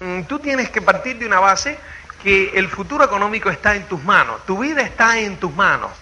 [0.00, 1.78] Mm, tú tienes que partir de una base
[2.22, 5.92] que el futuro económico está en tus manos, tu vida está en tus manos.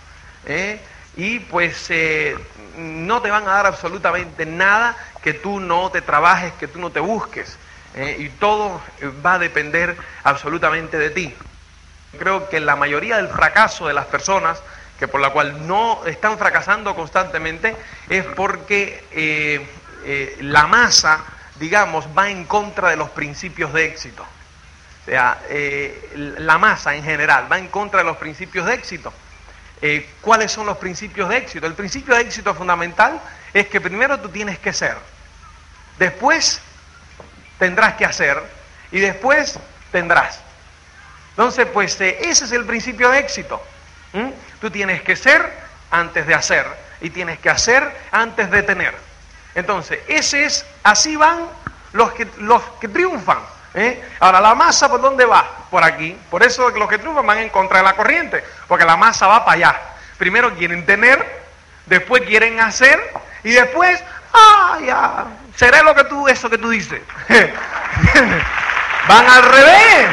[0.47, 0.81] ¿eh?
[1.17, 2.37] Y pues eh,
[2.79, 6.91] no te van a dar absolutamente nada que tú no te trabajes, que tú no
[6.91, 7.59] te busques.
[7.95, 8.17] ¿eh?
[8.21, 8.81] Y todo
[9.25, 11.35] va a depender absolutamente de ti.
[12.19, 14.63] Creo que la mayoría del fracaso de las personas,
[14.99, 17.75] que por la cual no están fracasando constantemente,
[18.09, 19.67] es porque
[20.41, 21.25] la masa
[21.57, 24.23] digamos, va en contra de los principios de éxito.
[24.23, 29.13] O sea, eh, la masa en general va en contra de los principios de éxito.
[29.81, 31.67] Eh, ¿Cuáles son los principios de éxito?
[31.67, 33.21] El principio de éxito fundamental
[33.53, 34.97] es que primero tú tienes que ser,
[35.99, 36.61] después
[37.59, 38.41] tendrás que hacer
[38.93, 39.59] y después
[39.91, 40.41] tendrás.
[41.31, 43.61] Entonces, pues eh, ese es el principio de éxito.
[44.61, 45.51] Tú tienes que ser
[45.91, 46.67] antes de hacer
[47.01, 48.95] y tienes que hacer antes de tener.
[49.55, 51.49] Entonces, ese es, así van
[51.93, 53.39] los que, los que triunfan.
[53.75, 54.03] ¿eh?
[54.21, 55.45] Ahora, la masa, ¿por dónde va?
[55.71, 56.17] Por aquí.
[56.31, 59.45] Por eso los que triunfan van en contra de la corriente, porque la masa va
[59.45, 59.81] para allá.
[60.19, 61.25] Primero quieren tener,
[61.87, 62.99] después quieren hacer,
[63.45, 65.27] y después, ah, ya,
[65.57, 67.01] seré lo que tú, eso que tú dices.
[69.09, 70.09] van al revés.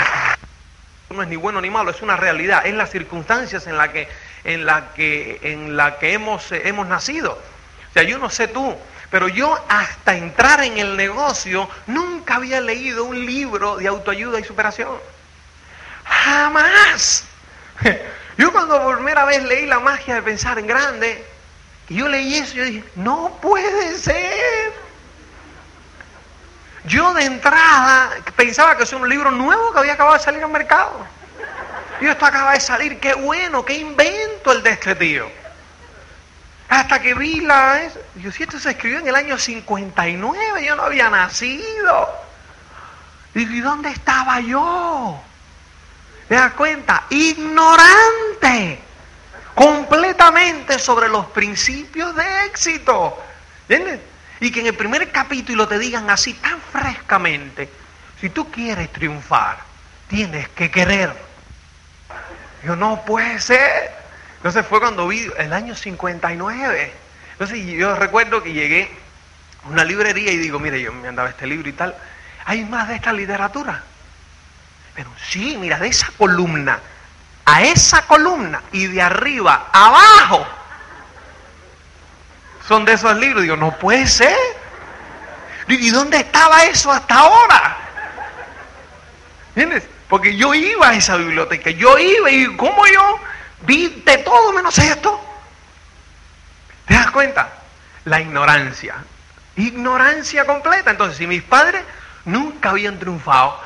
[1.09, 4.07] No es ni bueno ni malo, es una realidad, es las circunstancias en las que,
[4.43, 7.31] en la que, en la que hemos, eh, hemos nacido.
[7.31, 8.75] O sea, yo no sé tú,
[9.09, 14.43] pero yo hasta entrar en el negocio nunca había leído un libro de autoayuda y
[14.43, 14.97] superación.
[16.03, 17.25] Jamás.
[18.37, 21.25] Yo cuando por primera vez leí La magia de pensar en grande,
[21.89, 24.73] y yo leí eso, yo dije, no puede ser.
[26.85, 30.51] Yo de entrada pensaba que es un libro nuevo que había acabado de salir al
[30.51, 31.05] mercado.
[31.99, 35.38] Y esto acaba de salir, qué bueno, qué invento el de este tío.
[36.69, 37.81] Hasta que vi la...
[38.15, 42.09] Yo, si esto se escribió en el año 59, yo no había nacido.
[43.33, 45.19] Digo, ¿y dónde estaba yo?
[46.27, 47.05] ¿Te das cuenta?
[47.09, 48.79] Ignorante.
[49.55, 53.19] Completamente sobre los principios de éxito.
[53.67, 53.99] ¿Entiendes?
[54.39, 57.69] Y que en el primer capítulo te digan así tan frescamente,
[58.21, 59.57] si tú quieres triunfar,
[60.07, 61.13] tienes que querer.
[62.63, 63.98] Yo no puede ser.
[64.39, 66.91] Entonces fue cuando vi el año 59.
[67.33, 68.89] Entonces yo recuerdo que llegué
[69.63, 71.95] a una librería y digo, mire, yo me andaba este libro y tal.
[72.45, 73.83] ¿Hay más de esta literatura?
[74.95, 76.79] Pero sí, mira, de esa columna
[77.49, 80.45] a esa columna y de arriba abajo
[82.67, 83.41] son de esos libros.
[83.41, 84.37] Digo, no puede ser.
[85.67, 87.77] ¿Y dónde estaba eso hasta ahora?
[89.55, 89.83] ¿Entiendes?
[90.07, 93.19] Porque yo iba a esa biblioteca, yo iba y ¿cómo yo
[93.61, 95.19] Vi de todo menos esto.
[96.85, 97.49] ¿Te das cuenta?
[98.05, 98.95] La ignorancia.
[99.55, 100.91] Ignorancia completa.
[100.91, 101.81] Entonces, si mis padres
[102.25, 103.59] nunca habían triunfado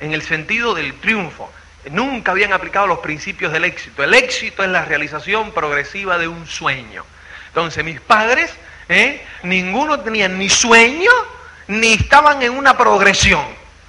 [0.00, 1.50] en el sentido del triunfo,
[1.90, 4.02] nunca habían aplicado los principios del éxito.
[4.02, 7.04] El éxito es la realización progresiva de un sueño.
[7.48, 8.52] Entonces, mis padres,
[8.88, 9.24] ¿eh?
[9.42, 11.10] ninguno tenía ni sueño,
[11.68, 13.44] ni estaban en una progresión.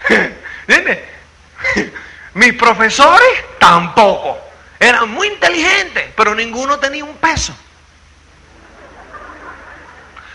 [0.68, 1.00] ¿Entiendes?
[2.34, 3.30] Mis profesores
[3.60, 4.45] tampoco.
[4.80, 7.56] Eran muy inteligentes, pero ninguno tenía un peso.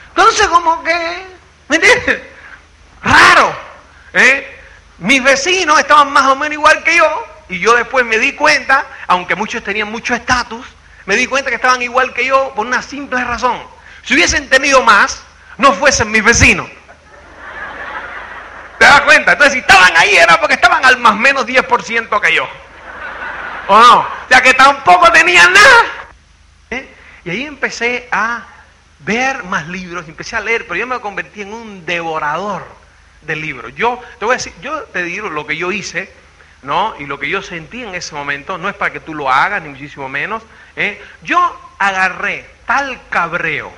[0.09, 1.25] Entonces, como que,
[1.69, 2.21] ¿me entiendes?
[3.03, 3.55] Raro.
[4.12, 4.59] ¿eh?
[4.99, 8.87] Mis vecinos estaban más o menos igual que yo, y yo después me di cuenta,
[9.06, 10.67] aunque muchos tenían mucho estatus,
[11.07, 13.61] me di cuenta que estaban igual que yo por una simple razón.
[14.05, 15.22] Si hubiesen tenido más,
[15.59, 16.69] no fuesen mis vecinos.
[18.78, 19.33] ¿Te das cuenta?
[19.33, 22.48] Entonces, si estaban ahí era porque estaban al más menos 10% que yo.
[23.71, 24.05] ¿O no?
[24.28, 25.84] Sea que tampoco tenía nada.
[26.71, 26.89] ¿Eh?
[27.25, 28.45] Y ahí empecé a
[28.99, 32.67] ver más libros, empecé a leer, pero yo me convertí en un devorador
[33.22, 33.72] de libros.
[33.77, 36.13] Yo te voy a decir, yo te digo lo que yo hice,
[36.63, 36.97] ¿no?
[36.99, 39.63] Y lo que yo sentí en ese momento, no es para que tú lo hagas,
[39.63, 40.43] ni muchísimo menos.
[40.75, 41.01] ¿eh?
[41.23, 41.39] Yo
[41.78, 43.73] agarré tal cabreo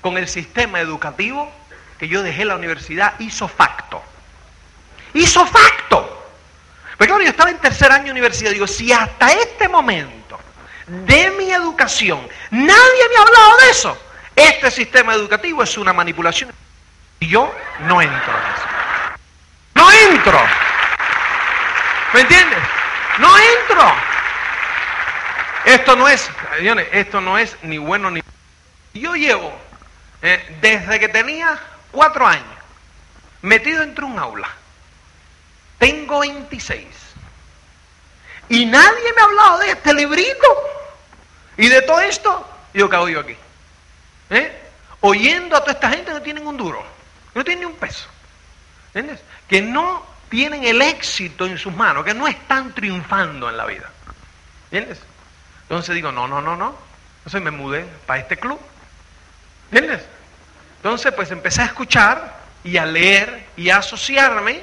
[0.00, 1.52] con el sistema educativo
[1.98, 4.02] que yo dejé la universidad hizo facto.
[5.12, 6.17] Hizo facto.
[6.98, 8.50] Pero claro, yo estaba en tercer año de universidad.
[8.50, 10.38] Digo, si hasta este momento
[10.86, 13.98] de mi educación nadie me ha hablado de eso,
[14.34, 16.52] este sistema educativo es una manipulación.
[17.20, 18.66] Y yo no entro en eso.
[19.74, 20.40] No entro.
[22.14, 22.58] ¿Me entiendes?
[23.18, 23.92] No entro.
[25.66, 26.30] Esto no es,
[26.92, 28.22] esto no es ni bueno ni...
[28.94, 29.52] Yo llevo,
[30.22, 31.58] eh, desde que tenía
[31.92, 32.44] cuatro años,
[33.42, 34.48] metido entre un aula.
[35.78, 36.86] Tengo 26.
[38.48, 40.46] Y nadie me ha hablado de este librito.
[41.56, 43.36] Y de todo esto, yo cago yo aquí.
[44.30, 44.62] ¿Eh?
[45.00, 46.84] Oyendo a toda esta gente no tienen un duro,
[47.34, 48.08] no tienen ni un peso.
[48.94, 49.20] ¿Entiendes?
[49.48, 53.90] Que no tienen el éxito en sus manos, que no están triunfando en la vida.
[54.70, 55.00] ¿Entiendes?
[55.62, 56.74] Entonces digo, no, no, no, no.
[57.18, 58.58] Entonces me mudé para este club.
[59.70, 60.02] ¿Entiendes?
[60.76, 64.62] Entonces pues empecé a escuchar y a leer y a asociarme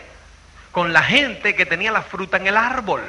[0.75, 3.01] con la gente que tenía la fruta en el árbol,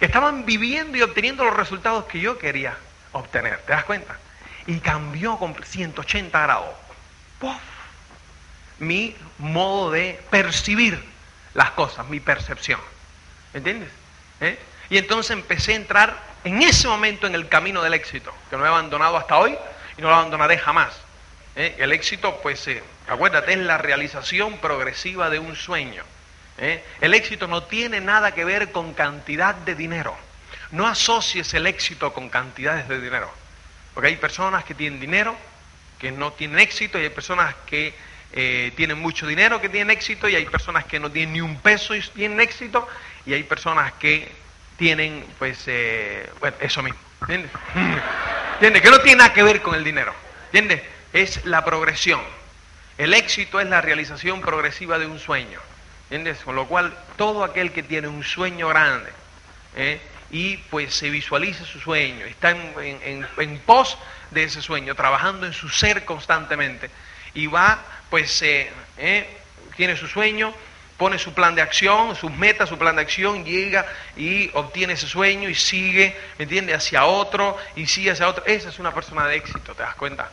[0.00, 2.76] que estaban viviendo y obteniendo los resultados que yo quería
[3.12, 3.58] obtener.
[3.58, 4.18] ¿Te das cuenta?
[4.66, 6.74] Y cambió con 180 grados.
[7.38, 7.54] ¡Puf!
[8.80, 11.00] Mi modo de percibir
[11.54, 12.80] las cosas, mi percepción.
[13.54, 13.90] ¿Entiendes?
[14.40, 14.58] ¿Eh?
[14.90, 18.64] Y entonces empecé a entrar en ese momento en el camino del éxito, que no
[18.64, 19.56] he abandonado hasta hoy
[19.96, 21.00] y no lo abandonaré jamás.
[21.54, 21.76] ¿Eh?
[21.78, 26.02] El éxito, pues, eh, acuérdate, es la realización progresiva de un sueño.
[26.58, 26.82] ¿Eh?
[27.00, 30.16] El éxito no tiene nada que ver con cantidad de dinero.
[30.72, 33.30] No asocies el éxito con cantidades de dinero.
[33.94, 35.36] Porque hay personas que tienen dinero,
[35.98, 37.94] que no tienen éxito, y hay personas que
[38.32, 41.60] eh, tienen mucho dinero, que tienen éxito, y hay personas que no tienen ni un
[41.60, 42.86] peso y tienen éxito,
[43.24, 44.30] y hay personas que
[44.76, 46.98] tienen, pues, eh, bueno, eso mismo.
[47.22, 47.50] ¿Entiendes?
[48.54, 48.82] ¿Entiendes?
[48.82, 50.14] Que no tiene nada que ver con el dinero.
[50.52, 50.82] ¿Entiendes?
[51.12, 52.20] Es la progresión.
[52.98, 55.60] El éxito es la realización progresiva de un sueño.
[56.10, 56.38] ¿Entiendes?
[56.44, 59.10] Con lo cual, todo aquel que tiene un sueño grande
[59.74, 60.00] ¿eh?
[60.30, 63.98] y pues se visualiza su sueño, está en, pos
[64.30, 66.90] de ese sueño, trabajando en su ser constantemente
[67.34, 69.26] y va, pues, eh, ¿eh?
[69.76, 70.54] tiene su sueño,
[70.96, 73.84] pone su plan de acción, sus metas, su plan de acción, llega
[74.16, 78.44] y obtiene ese sueño y sigue, ¿me entiendes?, hacia otro y sigue hacia otro.
[78.46, 80.30] Esa es una persona de éxito, ¿te das cuenta?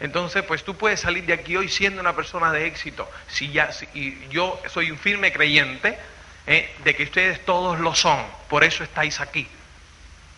[0.00, 3.08] Entonces, pues tú puedes salir de aquí hoy siendo una persona de éxito.
[3.28, 5.98] Si ya, y yo soy un firme creyente
[6.46, 6.74] ¿eh?
[6.82, 9.46] de que ustedes todos lo son, por eso estáis aquí.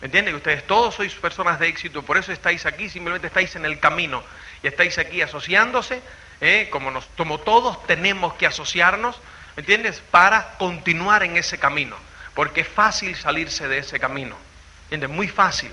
[0.01, 0.35] ¿Me entienden?
[0.35, 4.21] Ustedes todos sois personas de éxito, por eso estáis aquí, simplemente estáis en el camino
[4.61, 6.01] y estáis aquí asociándose,
[6.41, 6.67] ¿eh?
[6.69, 9.17] como, nos, como todos tenemos que asociarnos,
[9.55, 10.01] ¿me entiendes?
[10.11, 11.95] Para continuar en ese camino,
[12.35, 14.35] porque es fácil salirse de ese camino,
[14.83, 15.09] ¿entiendes?
[15.09, 15.71] Muy fácil.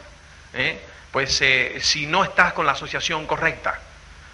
[0.54, 0.80] ¿eh?
[1.12, 3.80] Pues eh, si no estás con la asociación correcta.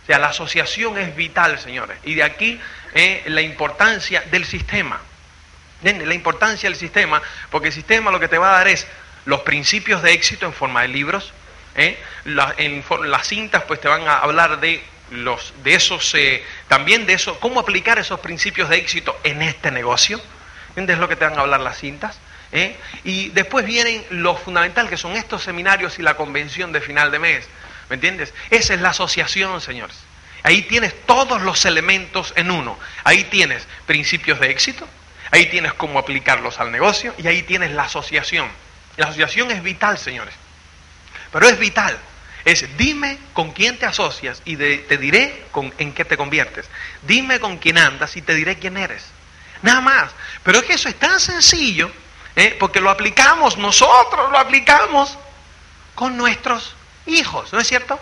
[0.02, 1.98] O sea, la asociación es vital, señores.
[2.04, 2.60] Y de aquí
[2.94, 5.00] eh, la importancia del sistema.
[5.82, 7.20] La importancia del sistema,
[7.50, 8.86] porque el sistema lo que te va a dar es
[9.24, 11.32] los principios de éxito en forma de libros.
[11.74, 11.98] ¿eh?
[12.24, 16.16] en las cintas pues te van a hablar de los de esos
[16.68, 20.18] también de eso cómo aplicar esos principios de éxito en este negocio
[20.70, 22.18] ¿entiendes lo que te van a hablar las cintas
[22.56, 22.76] ¿eh?
[23.04, 27.18] Y después vienen lo fundamental, que son estos seminarios y la convención de final de
[27.18, 27.46] mes.
[27.88, 28.32] ¿Me entiendes?
[28.50, 29.96] Esa es la asociación, señores.
[30.42, 32.78] Ahí tienes todos los elementos en uno.
[33.04, 34.88] Ahí tienes principios de éxito,
[35.30, 38.48] ahí tienes cómo aplicarlos al negocio y ahí tienes la asociación.
[38.96, 40.34] La asociación es vital, señores.
[41.32, 41.96] Pero es vital.
[42.44, 46.66] Es dime con quién te asocias y te diré con, en qué te conviertes.
[47.02, 49.04] Dime con quién andas y te diré quién eres.
[49.62, 50.12] Nada más.
[50.44, 51.90] Pero es que eso es tan sencillo
[52.36, 52.54] ¿eh?
[52.60, 55.18] porque lo aplicamos, nosotros lo aplicamos
[55.94, 56.76] con nuestros
[57.06, 57.98] hijos, ¿no es cierto?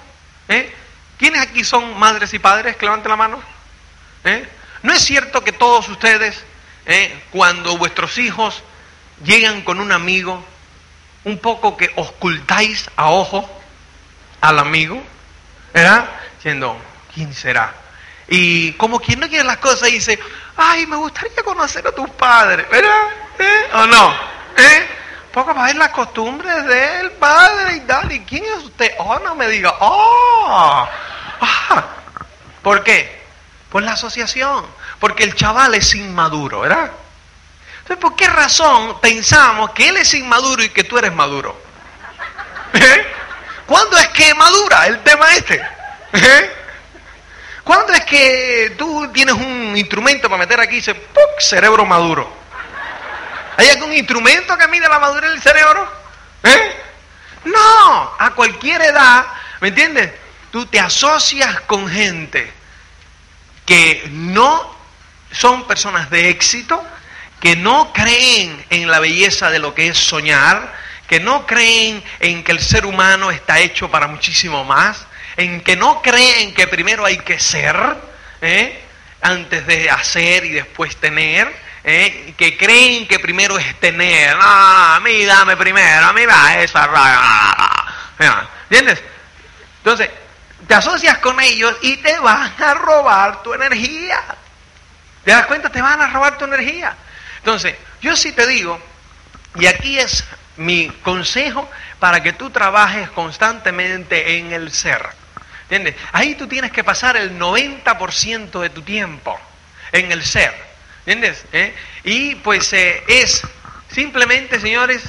[0.48, 0.74] ¿Eh?
[1.16, 2.76] ¿Quiénes aquí son madres y padres?
[2.76, 3.40] Que levanten la mano.
[4.24, 4.46] ¿Eh?
[4.82, 6.44] ¿No es cierto que todos ustedes,
[7.30, 8.62] cuando vuestros hijos
[9.24, 10.44] llegan con un amigo,
[11.22, 13.48] un poco que ocultáis a ojo
[14.42, 15.02] al amigo,
[15.72, 16.06] ¿verdad?
[16.36, 16.76] Diciendo,
[17.14, 17.72] ¿quién será?
[18.28, 20.18] Y como quien no quiere las cosas dice,
[20.56, 23.23] ay, me gustaría conocer a tus padres, ¿verdad?
[23.38, 23.68] ¿Eh?
[23.74, 24.14] ¿O no?
[24.56, 24.88] ¿Eh?
[25.32, 28.10] Poco para ver las costumbres del padre y tal.
[28.12, 28.92] ¿Y quién es usted?
[28.98, 30.88] Oh, no me diga, oh,
[31.40, 31.84] ah.
[32.62, 33.20] ¿Por qué?
[33.70, 34.64] Por la asociación.
[35.00, 36.90] Porque el chaval es inmaduro, ¿verdad?
[37.80, 41.60] Entonces, ¿por qué razón pensamos que él es inmaduro y que tú eres maduro?
[42.72, 43.06] ¿Eh?
[43.66, 45.60] ¿Cuándo es que madura el tema este?
[46.12, 46.50] ¿Eh?
[47.62, 51.40] ¿Cuándo es que tú tienes un instrumento para meter aquí y dice, ¡puc!
[51.40, 52.43] cerebro maduro?
[53.56, 55.90] ¿Hay algún instrumento que mide la madurez del cerebro?
[56.42, 56.76] ¿Eh?
[57.44, 59.26] No, a cualquier edad,
[59.60, 60.12] ¿me entiendes?
[60.50, 62.50] Tú te asocias con gente
[63.66, 64.74] que no
[65.32, 66.82] son personas de éxito,
[67.40, 70.74] que no creen en la belleza de lo que es soñar,
[71.08, 75.06] que no creen en que el ser humano está hecho para muchísimo más,
[75.36, 77.76] en que no creen que primero hay que ser,
[78.40, 78.80] ¿eh?
[79.20, 82.34] antes de hacer y después tener, ¿eh?
[82.36, 84.36] que creen que primero es tener.
[84.36, 86.88] No, a mí dame primero, a mí va esa.
[88.68, 89.02] ¿Entiendes?
[89.78, 90.10] Entonces,
[90.66, 94.20] te asocias con ellos y te van a robar tu energía.
[95.24, 95.70] ¿Te das cuenta?
[95.70, 96.96] Te van a robar tu energía.
[97.38, 98.80] Entonces, yo sí te digo,
[99.56, 100.24] y aquí es
[100.56, 105.06] mi consejo para que tú trabajes constantemente en el ser.
[105.62, 105.96] ¿Entiendes?
[106.12, 109.38] Ahí tú tienes que pasar el 90% de tu tiempo
[109.92, 110.73] en el ser.
[111.06, 111.44] ¿Entiendes?
[111.52, 111.74] ¿Eh?
[112.04, 113.42] Y pues eh, es
[113.90, 115.02] simplemente, señores,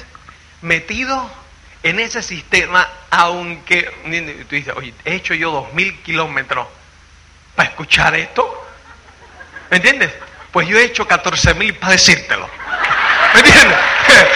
[0.60, 1.30] metido
[1.82, 3.82] en ese sistema, aunque
[4.48, 6.66] tú dices, oye, he hecho yo dos mil kilómetros
[7.54, 8.66] para escuchar esto.
[9.70, 10.12] ¿Me entiendes?
[10.52, 12.48] Pues yo he hecho 14 mil para decírtelo.
[13.34, 13.78] ¿Me entiendes?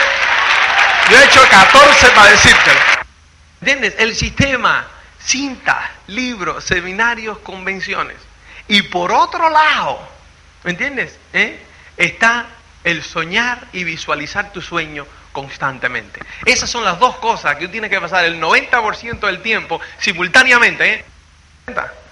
[1.11, 2.81] Yo he hecho 14 para decírtelo.
[3.61, 3.95] ¿Entiendes?
[3.99, 4.87] El sistema,
[5.19, 8.17] cinta, libros, seminarios, convenciones.
[8.69, 10.07] Y por otro lado,
[10.65, 11.19] ¿me entiendes?
[11.33, 11.61] ¿Eh?
[11.97, 12.47] Está
[12.85, 16.21] el soñar y visualizar tu sueño constantemente.
[16.45, 20.95] Esas son las dos cosas que tú tienes que pasar el 90% del tiempo simultáneamente.
[20.95, 21.05] ¿eh?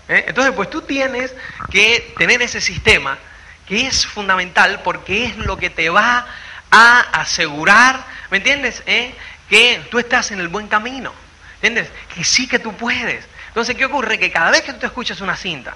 [0.09, 0.25] ¿Eh?
[0.29, 1.35] Entonces, pues tú tienes
[1.71, 3.19] que tener ese sistema
[3.67, 6.27] que es fundamental porque es lo que te va
[6.71, 8.83] a asegurar, ¿me entiendes?
[8.87, 9.15] ¿Eh?
[9.49, 11.13] Que tú estás en el buen camino,
[11.57, 11.91] ¿entiendes?
[12.15, 13.27] Que sí que tú puedes.
[13.49, 14.19] Entonces, ¿qué ocurre?
[14.19, 15.75] Que cada vez que tú escuchas una cinta,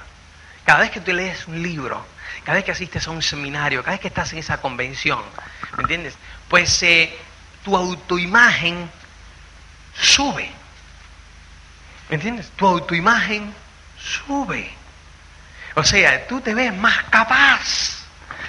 [0.64, 2.06] cada vez que tú lees un libro,
[2.44, 5.20] cada vez que asistes a un seminario, cada vez que estás en esa convención,
[5.76, 6.16] ¿me entiendes?
[6.48, 7.16] Pues eh,
[7.64, 8.90] tu autoimagen
[9.94, 10.50] sube.
[12.08, 12.50] ¿Me entiendes?
[12.56, 13.54] Tu autoimagen
[13.98, 14.70] sube.
[15.74, 18.04] O sea, tú te ves más capaz.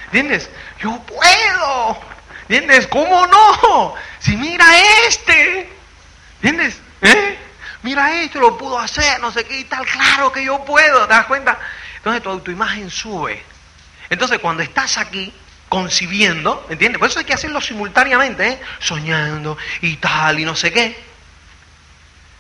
[0.06, 0.50] ¿Entiendes?
[0.80, 2.02] Yo puedo.
[2.42, 2.88] ¿Entiendes?
[2.88, 3.96] ¿Cómo no?
[4.20, 4.66] Si mira
[5.08, 5.72] este.
[6.42, 6.82] ¿Entiendes?
[7.02, 7.38] ¿Eh?
[7.84, 9.86] Mira esto, lo pudo hacer, no sé qué y tal.
[9.86, 11.08] Claro que yo puedo.
[11.08, 11.58] ¿Te das cuenta?
[11.98, 13.44] Entonces tu autoimagen sube.
[14.10, 15.34] Entonces cuando estás aquí,
[15.74, 17.00] concibiendo, ¿entiendes?
[17.00, 18.62] Por eso hay que hacerlo simultáneamente, ¿eh?
[18.78, 20.96] soñando y tal, y no sé qué.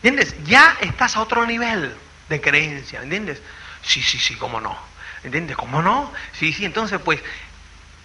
[0.03, 0.35] ¿Entiendes?
[0.45, 1.95] Ya estás a otro nivel
[2.29, 3.41] de creencia, ¿entiendes?
[3.81, 4.77] Sí, sí, sí, cómo no.
[5.23, 5.57] ¿Entiendes?
[5.57, 6.13] ¿Cómo no?
[6.33, 7.21] Sí, sí, entonces pues,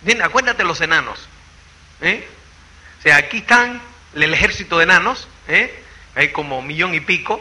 [0.01, 0.27] ¿entiendes?
[0.27, 1.29] acuérdate los enanos.
[2.01, 2.27] ¿eh?
[2.99, 3.83] O sea, aquí están
[4.15, 5.85] el ejército de enanos, ¿eh?
[6.15, 7.39] hay como millón y pico.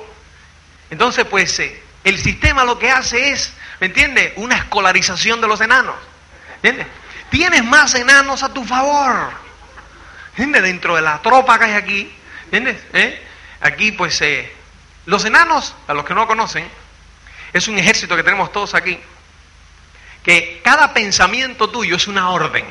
[0.89, 4.33] Entonces pues, eh, el sistema lo que hace es, ¿me entiendes?
[4.35, 5.95] Una escolarización de los enanos.
[6.55, 6.87] ¿Entiendes?
[7.29, 9.31] Tienes más enanos a tu favor.
[10.31, 10.63] ¿Entiendes?
[10.63, 12.15] Dentro de la tropa que hay aquí.
[12.45, 12.77] ¿Entiendes?
[12.93, 13.23] ¿Eh?
[13.61, 14.51] Aquí, pues, eh,
[15.05, 16.67] los enanos, a los que no conocen,
[17.53, 18.99] es un ejército que tenemos todos aquí.
[20.23, 22.65] Que cada pensamiento tuyo es una orden.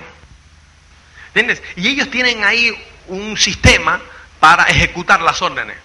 [1.28, 1.62] ¿Entiendes?
[1.76, 2.74] Y ellos tienen ahí
[3.08, 4.00] un sistema
[4.40, 5.76] para ejecutar las órdenes.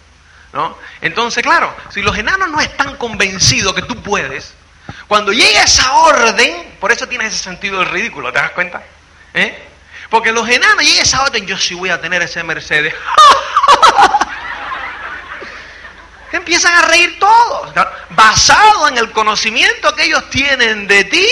[0.54, 0.78] ¿no?
[1.02, 4.54] Entonces, claro, si los enanos no están convencidos que tú puedes,
[5.08, 8.82] cuando llega esa orden, por eso tienes ese sentido ridículo, ¿te das cuenta?
[9.34, 9.68] ¿Eh?
[10.10, 12.94] Porque los enanos llega esa orden, yo sí voy a tener ese Mercedes.
[16.32, 17.74] Empiezan a reír todos.
[18.10, 21.28] Basado en el conocimiento que ellos tienen de ti,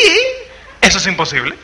[0.82, 1.58] eso es imposible.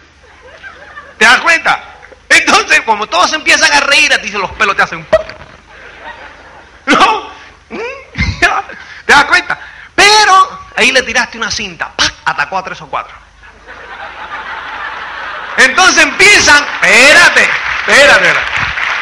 [1.17, 1.83] ¿Te das cuenta?
[2.29, 5.05] Entonces, como todos empiezan a reír, a ti los pelos te hacen...
[6.85, 7.29] ¿No?
[9.05, 9.59] ¿Te das cuenta?
[10.77, 11.91] Ahí le tiraste una cinta,
[12.25, 13.15] atacó a tres o cuatro.
[15.57, 17.49] Entonces empiezan, espérate,
[17.87, 18.33] espérate,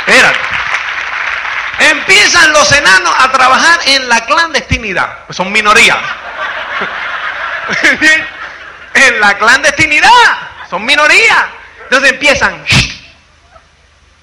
[0.05, 0.39] espérate.
[1.79, 5.19] Empiezan los enanos a trabajar en la clandestinidad.
[5.31, 5.97] Son minoría.
[8.93, 10.09] en la clandestinidad.
[10.69, 11.49] Son minoría.
[11.83, 12.63] Entonces empiezan.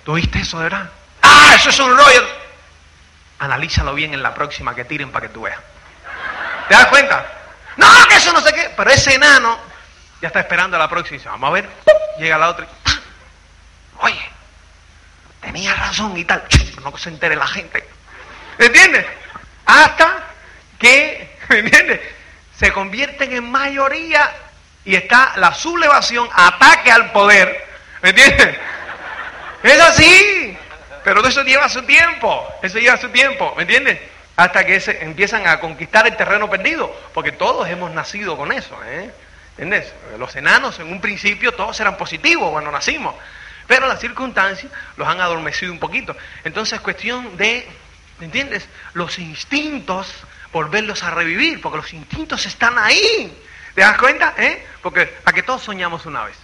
[0.04, 0.90] ¿Tú viste eso, de verdad?
[1.23, 2.28] Ah, eso es un rollo.
[3.40, 5.59] Analízalo bien en la próxima que tiren para que tú veas.
[6.69, 7.40] ¿Te das cuenta?
[7.81, 8.71] No, que eso no sé qué.
[8.77, 9.59] Pero ese enano
[10.21, 11.69] ya está esperando a la próxima dice, vamos a ver.
[12.19, 14.31] Llega la otra y, oye,
[15.41, 16.45] tenía razón y tal.
[16.85, 17.89] No se entere la gente.
[18.59, 19.07] ¿Entiendes?
[19.65, 20.25] Hasta
[20.79, 22.01] que, ¿entiendes?
[22.59, 24.31] Se convierten en mayoría
[24.85, 27.67] y está la sublevación, ataque al poder.
[28.03, 28.57] ¿Me entiendes?
[29.63, 30.59] Es así.
[31.03, 32.47] Pero eso lleva su tiempo.
[32.63, 33.55] Eso lleva su tiempo.
[33.57, 33.99] ¿Me entiendes?
[34.41, 38.79] Hasta que se empiezan a conquistar el terreno perdido, porque todos hemos nacido con eso,
[38.87, 39.11] ¿eh?
[39.59, 39.93] ¿Entiendes?
[40.19, 43.15] Los enanos en un principio todos eran positivos cuando nacimos,
[43.67, 46.17] pero las circunstancias los han adormecido un poquito.
[46.43, 47.69] Entonces es cuestión de,
[48.23, 48.67] ¿entiendes?
[48.95, 50.11] Los instintos,
[50.53, 53.39] volverlos a revivir, porque los instintos están ahí.
[53.75, 54.33] ¿Te das cuenta?
[54.39, 54.67] ¿Eh?
[54.81, 56.37] Porque a que todos soñamos una vez.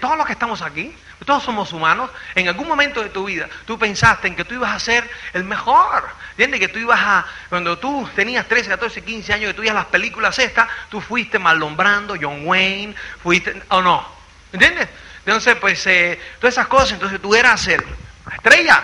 [0.00, 3.78] Todos los que estamos aquí, todos somos humanos, en algún momento de tu vida tú
[3.78, 6.08] pensaste en que tú ibas a ser el mejor.
[6.30, 6.60] ¿Entiendes?
[6.60, 10.38] Que tú ibas a, cuando tú tenías 13, 14, 15 años, que tú las películas
[10.38, 14.06] estas, tú fuiste malombrando John Wayne, fuiste, o no.
[14.52, 14.88] ¿Entiendes?
[15.24, 17.82] Entonces, pues, eh, todas esas cosas, entonces tú eras el,
[18.26, 18.82] la estrella,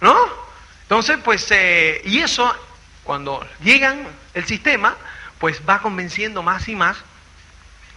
[0.00, 0.16] ¿no?
[0.82, 2.54] Entonces, pues, eh, y eso,
[3.02, 4.96] cuando llegan el sistema,
[5.38, 6.98] pues va convenciendo más y más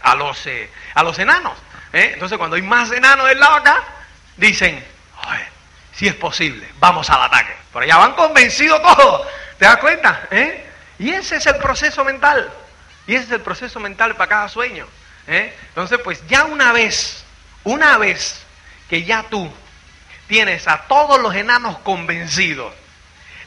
[0.02, 1.58] a los, eh, a los enanos.
[1.94, 2.12] ¿Eh?
[2.14, 3.84] Entonces, cuando hay más enanos del lado acá,
[4.38, 4.84] dicen,
[5.94, 7.54] si es posible, vamos al ataque.
[7.72, 10.28] Pero ya van convencidos todos, ¿te das cuenta?
[10.32, 10.66] ¿Eh?
[11.00, 12.52] Y ese es el proceso mental.
[13.08, 14.88] Y ese es el proceso mental para cada sueño.
[15.28, 17.24] Entonces, pues ya una vez,
[17.64, 18.44] una vez
[18.90, 19.52] que ya tú
[20.28, 22.74] tienes a todos los enanos convencidos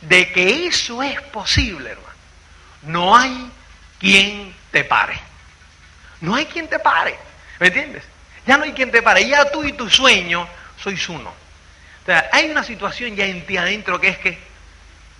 [0.03, 2.17] de que eso es posible, hermano,
[2.83, 3.51] no hay
[3.99, 5.19] quien te pare.
[6.21, 7.19] No hay quien te pare.
[7.59, 8.05] ¿Me entiendes?
[8.47, 9.27] Ya no hay quien te pare.
[9.27, 11.31] Ya tú y tu sueño sois uno.
[11.31, 14.39] O sea, hay una situación ya en ti adentro que es que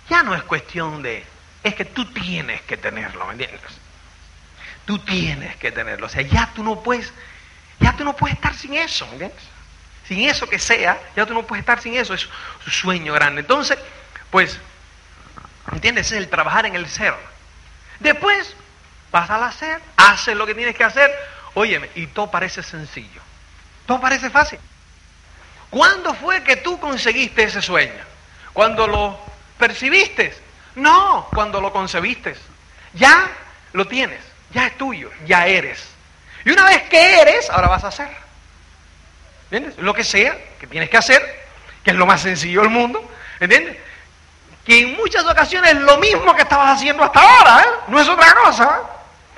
[0.09, 1.23] ya no es cuestión de...
[1.63, 3.61] Es que tú tienes que tenerlo, ¿me entiendes?
[4.85, 6.05] Tú tienes que tenerlo.
[6.05, 7.11] O sea, ya tú no puedes...
[7.79, 9.43] Ya tú no puedes estar sin eso, ¿me entiendes?
[10.07, 12.13] Sin eso que sea, ya tú no puedes estar sin eso.
[12.13, 13.41] Es un sueño grande.
[13.41, 13.77] Entonces,
[14.31, 14.57] pues,
[15.73, 16.07] ¿entiendes?
[16.07, 17.13] Es el trabajar en el ser.
[17.99, 18.55] Después
[19.11, 21.13] vas al hacer, haces lo que tienes que hacer,
[21.57, 23.21] óyeme, y todo parece sencillo.
[23.87, 24.59] Todo parece fácil.
[25.71, 28.03] ¿Cuándo fue que tú conseguiste ese sueño?
[28.53, 29.19] ¿Cuando lo
[29.57, 30.37] percibiste?
[30.75, 32.35] No, cuando lo concebiste.
[32.93, 33.29] Ya
[33.73, 34.21] lo tienes,
[34.51, 35.83] ya es tuyo, ya eres.
[36.45, 38.09] Y una vez que eres, ahora vas a hacer.
[39.49, 39.79] ¿Entiendes?
[39.79, 41.47] Lo que sea que tienes que hacer,
[41.83, 43.03] que es lo más sencillo del mundo,
[43.39, 43.77] ¿entiendes?
[44.63, 47.69] Que en muchas ocasiones es lo mismo que estabas haciendo hasta ahora, ¿eh?
[47.87, 48.81] No es otra cosa.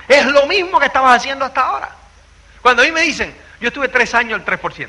[0.07, 1.98] Es lo mismo que estabas haciendo hasta ahora.
[2.61, 4.87] Cuando a mí me dicen, yo estuve tres años el 3%.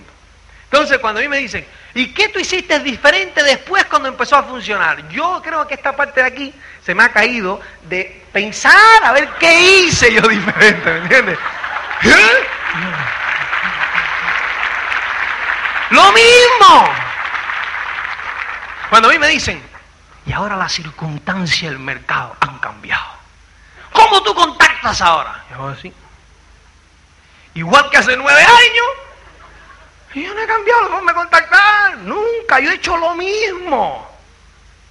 [0.64, 4.44] Entonces, cuando a mí me dicen, ¿y qué tú hiciste diferente después cuando empezó a
[4.44, 5.08] funcionar?
[5.08, 9.28] Yo creo que esta parte de aquí se me ha caído de pensar a ver
[9.40, 11.38] qué hice yo diferente, ¿me entiendes?
[12.04, 12.46] ¿Eh?
[15.90, 16.94] Lo mismo.
[18.90, 19.60] Cuando a mí me dicen,
[20.24, 23.06] y ahora las circunstancias del mercado han cambiado.
[23.92, 25.44] ¿Cómo tú contactas ahora?
[25.50, 25.92] Yo así.
[27.54, 28.86] Igual que hace nueve años.
[30.14, 31.98] Y yo no he cambiado forma de contactar.
[31.98, 32.60] Nunca.
[32.60, 34.08] Yo he hecho lo mismo.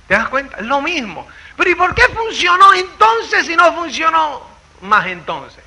[0.08, 0.58] ¿Te das cuenta?
[0.58, 1.28] Es lo mismo.
[1.56, 4.41] Pero ¿y por qué funcionó entonces si no funcionó
[4.82, 5.63] más entonces?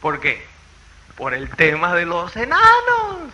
[0.00, 0.46] ¿Por qué?
[1.16, 3.30] Por el tema de los enanos.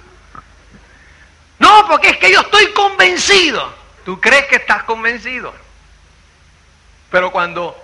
[1.59, 3.75] No, porque es que yo estoy convencido.
[4.05, 5.53] ¿Tú crees que estás convencido?
[7.11, 7.82] Pero cuando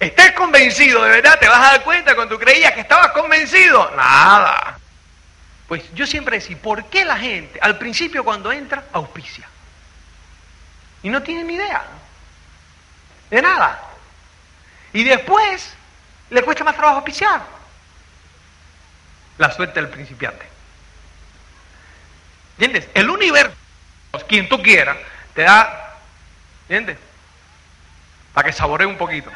[0.00, 3.90] estés convencido de verdad, te vas a dar cuenta cuando tú creías que estabas convencido.
[3.96, 4.78] Nada.
[5.68, 9.48] Pues yo siempre decía, ¿por qué la gente al principio cuando entra auspicia?
[11.02, 11.84] Y no tiene ni idea
[13.30, 13.82] de nada.
[14.92, 15.74] Y después
[16.30, 17.42] le cuesta más trabajo auspiciar.
[19.38, 20.46] La suerte del principiante.
[22.52, 22.88] ¿Entiendes?
[22.94, 23.56] El universo,
[24.28, 24.96] quien tú quieras,
[25.34, 25.96] te da,
[26.68, 26.98] ¿entiendes?
[28.32, 29.30] Para que saboree un poquito.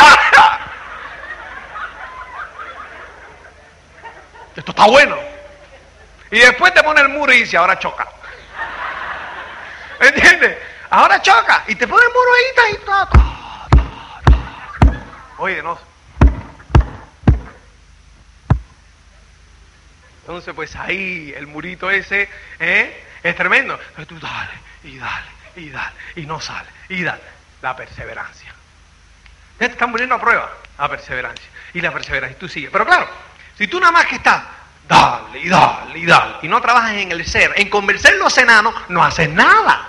[4.56, 5.16] Esto está bueno.
[6.30, 8.06] Y después te pone el muro y dice, ahora choca.
[10.00, 10.58] ¿Entiendes?
[10.90, 11.64] Ahora choca.
[11.68, 12.42] Y te pone el muro ahí
[12.74, 13.08] y todo.
[15.38, 15.78] Oye, no.
[20.20, 22.28] Entonces, pues ahí el murito ese
[22.60, 23.04] ¿eh?
[23.22, 23.76] es tremendo.
[23.96, 24.52] Pero tú dale,
[24.84, 27.22] y dale, y dale, y no sale, y dale.
[27.62, 28.39] La perseverancia.
[29.60, 31.46] Están poniendo a prueba la perseverancia.
[31.74, 32.70] Y la perseverancia, y tú sigues.
[32.70, 33.08] Pero claro,
[33.56, 34.42] si tú nada más que estás,
[34.88, 38.74] dale, y dale, y dale, y no trabajas en el ser, en convencer los enanos,
[38.88, 39.86] no haces nada.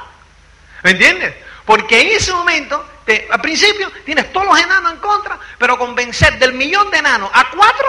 [0.84, 1.34] ¿Me entiendes?
[1.66, 6.38] Porque en ese momento, te, al principio, tienes todos los enanos en contra, pero convencer
[6.38, 7.88] del millón de enanos a cuatro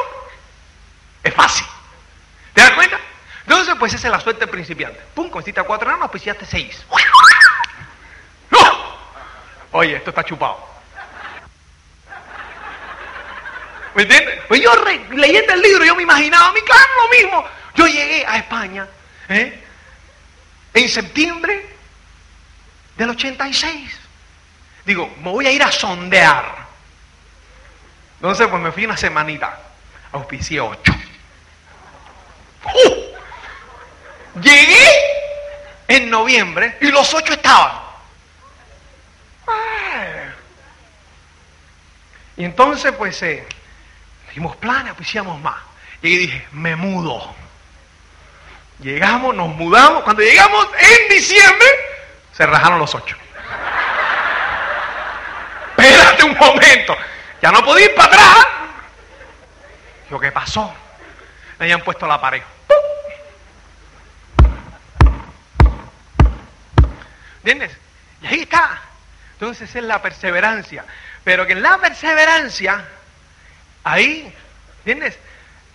[1.22, 1.66] es fácil.
[2.54, 2.98] ¿Te das cuenta?
[3.40, 5.00] Entonces, pues esa es la suerte principiante.
[5.14, 6.84] Pum, consiste a cuatro enanos, pues seis.
[8.50, 8.58] ¡No!
[9.72, 10.71] Oye, esto está chupado.
[13.94, 14.40] ¿Me entiendes?
[14.48, 14.72] Pues yo
[15.12, 17.44] leyendo el libro, yo me imaginaba, a mí, claro, lo mismo.
[17.74, 18.86] Yo llegué a España
[19.28, 19.62] ¿eh?
[20.74, 21.66] en septiembre
[22.96, 24.00] del 86.
[24.84, 26.66] Digo, me voy a ir a sondear.
[28.16, 29.58] Entonces, pues me fui una semanita.
[30.12, 30.92] Auspicié ocho.
[32.64, 34.40] ¡Uh!
[34.40, 34.88] Llegué
[35.88, 37.82] en noviembre y los ocho estaban.
[42.36, 43.46] Y entonces, pues, eh,
[44.32, 45.56] Hicimos planes, pues más.
[46.00, 47.34] Y dije, me mudo.
[48.78, 50.02] Llegamos, nos mudamos.
[50.04, 51.66] Cuando llegamos en diciembre,
[52.32, 53.14] se rajaron los ocho.
[55.76, 56.96] Espérate un momento.
[57.42, 58.46] Ya no podía ir para atrás.
[60.20, 60.72] Que pasó,
[61.58, 62.42] me habían puesto la pared.
[67.38, 67.76] ¿Entiendes?
[68.20, 68.80] Y ahí está.
[69.32, 70.84] Entonces es la perseverancia.
[71.24, 72.84] Pero que en la perseverancia,
[73.84, 74.32] ahí,
[74.78, 75.18] ¿entiendes?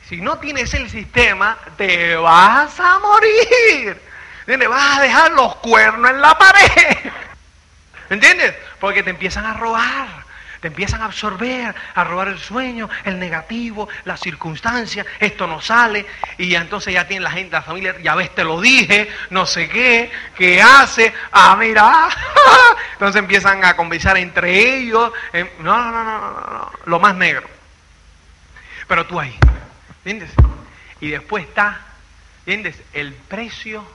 [0.07, 4.01] Si no tienes el sistema, te vas a morir.
[4.39, 4.69] ¿Entiendes?
[4.69, 7.11] Vas a dejar los cuernos en la pared.
[8.09, 8.55] ¿Entiendes?
[8.79, 10.27] Porque te empiezan a robar.
[10.61, 16.07] Te empiezan a absorber, a robar el sueño, el negativo, la circunstancia, esto no sale,
[16.39, 19.69] y entonces ya tiene la gente, la familia, ya ves, te lo dije, no sé
[19.69, 22.09] qué, qué hace, ah, mira,
[22.93, 25.11] entonces empiezan a conversar entre ellos,
[25.59, 27.56] no, no, no, no, no, no, lo más negro.
[28.87, 29.37] Pero tú ahí,
[29.97, 30.31] ¿entiendes?
[30.99, 31.81] Y después está,
[32.45, 32.81] ¿entiendes?
[32.93, 33.85] El precio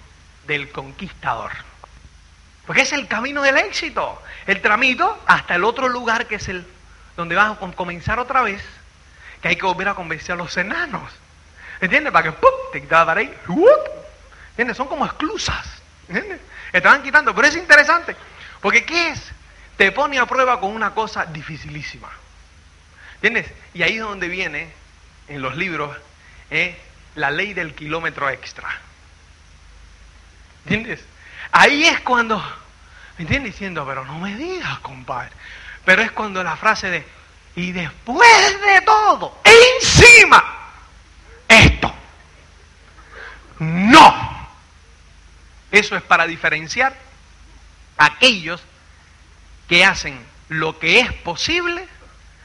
[0.46, 1.50] del conquistador.
[2.66, 4.20] Porque es el camino del éxito.
[4.46, 6.66] El tramito hasta el otro lugar que es el
[7.16, 8.62] donde vas a comenzar otra vez,
[9.40, 11.10] que hay que volver a convencer a los enanos.
[11.80, 12.12] ¿Entiendes?
[12.12, 12.50] Para que ¡pum!
[12.72, 13.34] te quitas ahí.
[14.50, 14.76] ¿Entiendes?
[14.76, 15.82] Son como exclusas.
[16.08, 16.40] ¿Entiendes?
[16.72, 17.34] Estaban quitando.
[17.34, 18.16] Pero es interesante.
[18.60, 19.32] Porque ¿qué es?
[19.76, 22.10] Te pone a prueba con una cosa dificilísima.
[23.16, 23.52] ¿Entiendes?
[23.74, 24.72] Y ahí es donde viene,
[25.32, 25.96] en los libros,
[26.50, 26.78] ¿eh?
[27.14, 28.68] la ley del kilómetro extra.
[30.64, 31.04] ¿Entiendes?
[31.50, 32.38] Ahí es cuando,
[33.16, 33.54] ¿me entiendes?
[33.54, 35.32] Diciendo, pero no me digas, compadre.
[35.84, 37.06] Pero es cuando la frase de,
[37.56, 40.44] y después de todo, encima,
[41.48, 41.92] esto.
[43.58, 44.48] No.
[45.70, 46.94] Eso es para diferenciar
[47.96, 48.62] aquellos
[49.66, 51.88] que hacen lo que es posible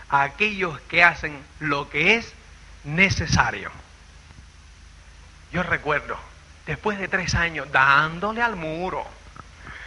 [0.09, 2.33] a aquellos que hacen lo que es
[2.87, 3.69] necesario.
[5.51, 6.17] Yo recuerdo
[6.65, 9.05] después de tres años dándole al muro.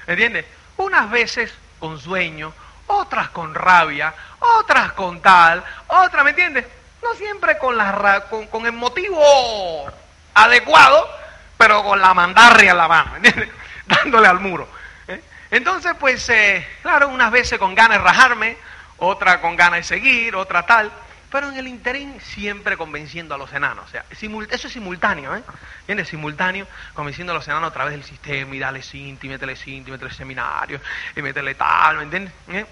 [0.07, 0.45] ¿Entiendes?
[0.77, 2.53] Unas veces con sueño,
[2.87, 6.67] otras con rabia, otras con tal, otras, ¿me entiendes?
[7.03, 9.91] No siempre con, la, con, el motivo
[10.35, 11.09] adecuado,
[11.57, 13.49] pero con la mandarria la mano, ¿entiendes?
[13.87, 14.69] Dándole al muro.
[15.09, 15.23] ¿eh?
[15.51, 18.57] Entonces, pues, eh, claro, unas veces con ganas de rajarme,
[18.99, 20.93] otra con ganas de seguir, otra tal
[21.31, 23.87] pero en el interín siempre convenciendo a los enanos.
[23.87, 25.43] O sea, eso es simultáneo, ¿eh?
[25.81, 26.09] ¿Entiendes?
[26.09, 30.13] Simultáneo, convenciendo a los enanos a través del sistema y dale cinti, métele cinti, métele
[30.13, 30.81] seminario,
[31.15, 32.33] y métele tal, ¿me entiendes?
[32.49, 32.67] ¿Eh?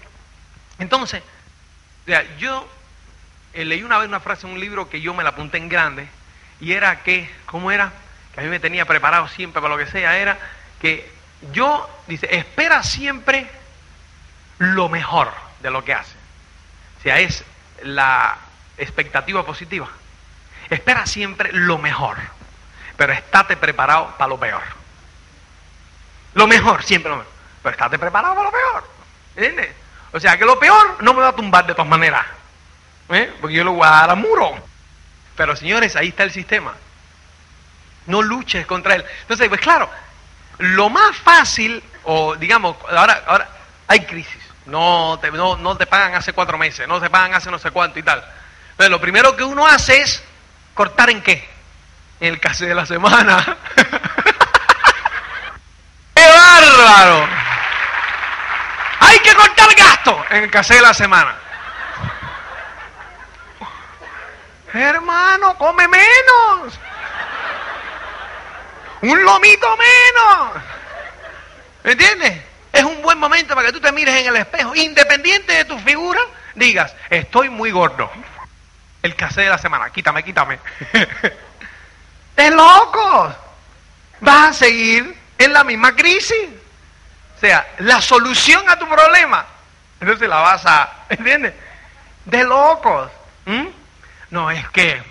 [0.79, 1.23] Entonces,
[2.07, 2.69] o yo
[3.53, 5.69] eh, leí una vez una frase en un libro que yo me la apunté en
[5.69, 6.07] grande,
[6.59, 7.93] y era que, ¿cómo era?
[8.33, 10.37] Que a mí me tenía preparado siempre para lo que sea, era
[10.81, 11.09] que
[11.53, 13.49] yo, dice, espera siempre
[14.57, 16.15] lo mejor de lo que hace.
[16.99, 17.45] O sea, es
[17.83, 18.37] la
[18.79, 19.87] expectativa positiva.
[20.69, 22.17] Espera siempre lo mejor,
[22.97, 24.61] pero estate preparado para lo peor.
[26.33, 28.89] Lo mejor, siempre lo mejor, pero estate preparado para lo peor.
[29.35, 29.75] ¿Entiendes?
[30.11, 32.25] O sea que lo peor no me va a tumbar de todas maneras,
[33.09, 33.31] ¿eh?
[33.39, 34.55] porque yo lo voy a dar a muro.
[35.35, 36.73] Pero señores, ahí está el sistema.
[38.07, 39.05] No luches contra él.
[39.21, 39.89] Entonces, pues claro,
[40.57, 43.49] lo más fácil, o digamos, ahora, ahora
[43.87, 44.41] hay crisis.
[44.65, 47.71] No te, no, no te pagan hace cuatro meses, no te pagan hace no sé
[47.71, 48.23] cuánto y tal.
[48.79, 50.23] Pero lo primero que uno hace es
[50.73, 51.45] cortar en qué?
[52.21, 53.57] En el case de la semana.
[56.15, 57.27] ¡Qué bárbaro!
[59.01, 61.35] Hay que cortar gasto en el case de la semana.
[64.71, 66.79] Hermano, come menos.
[69.01, 70.63] Un lomito menos.
[71.83, 72.43] ¿Me entiendes?
[72.71, 75.77] Es un buen momento para que tú te mires en el espejo, independiente de tu
[75.79, 76.21] figura,
[76.55, 78.09] digas, estoy muy gordo
[79.01, 79.89] el casé de la semana.
[79.89, 80.59] Quítame, quítame.
[82.35, 83.35] ¡De locos!
[84.21, 86.49] Vas a seguir en la misma crisis.
[87.35, 89.45] O sea, la solución a tu problema.
[89.99, 91.05] Entonces la vas a.
[91.09, 91.53] ¿Entiendes?
[92.25, 93.11] De locos.
[94.29, 95.01] No, es que.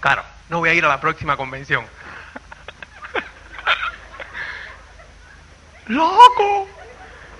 [0.00, 1.84] Claro, no voy a ir a la próxima convención.
[5.86, 6.68] ¡Loco!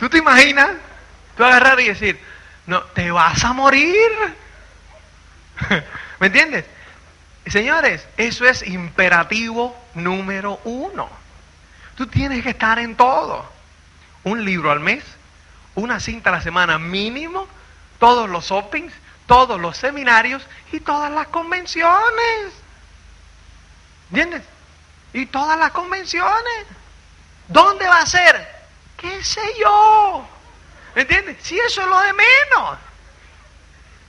[0.00, 0.70] ¿Tú te imaginas?
[1.36, 2.20] Tú agarrar y decir,
[2.66, 4.10] no, te vas a morir.
[6.20, 6.64] ¿Me entiendes?
[7.46, 11.08] Señores, eso es imperativo número uno.
[11.96, 13.50] Tú tienes que estar en todo.
[14.24, 15.04] Un libro al mes,
[15.74, 17.48] una cinta a la semana mínimo,
[17.98, 18.92] todos los shoppings,
[19.26, 22.52] todos los seminarios y todas las convenciones.
[24.10, 24.42] ¿Entiendes?
[25.12, 26.66] Y todas las convenciones.
[27.48, 28.48] ¿Dónde va a ser?
[28.96, 30.24] ¿Qué sé yo?
[30.94, 31.38] ¿Me entiendes?
[31.42, 32.78] Si eso es lo de menos.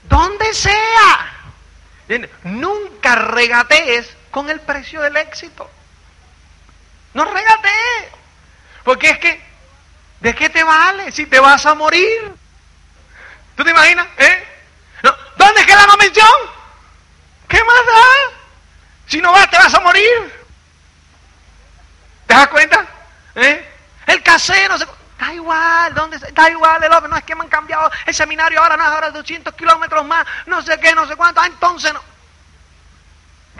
[0.04, 1.33] Donde sea.
[2.44, 5.70] Nunca regatees con el precio del éxito.
[7.14, 8.12] No regatees.
[8.82, 9.40] Porque es que,
[10.20, 12.34] ¿de qué te vale si te vas a morir?
[13.56, 14.06] ¿Tú te imaginas?
[14.18, 14.48] ¿Eh?
[15.36, 16.28] ¿Dónde queda la convención?
[17.48, 18.36] ¿Qué más da?
[19.06, 20.44] Si no vas, te vas a morir.
[22.26, 22.86] ¿Te das cuenta?
[23.34, 23.68] ¿Eh?
[24.06, 24.86] El casero, se...
[25.18, 28.60] da igual, ¿dónde Da igual, el hombre, no es que me han cambiado el seminario
[28.60, 31.92] ahora, no es ahora 200 kilómetros más, no sé qué, no sé cuánto, ah, entonces
[31.92, 32.00] no.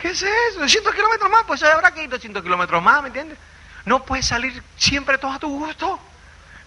[0.01, 0.61] ¿Qué es eso?
[0.61, 3.39] 200 kilómetros más, pues habrá que ir 200 kilómetros más, ¿me entiendes?
[3.85, 5.99] No puedes salir siempre todo a tu gusto,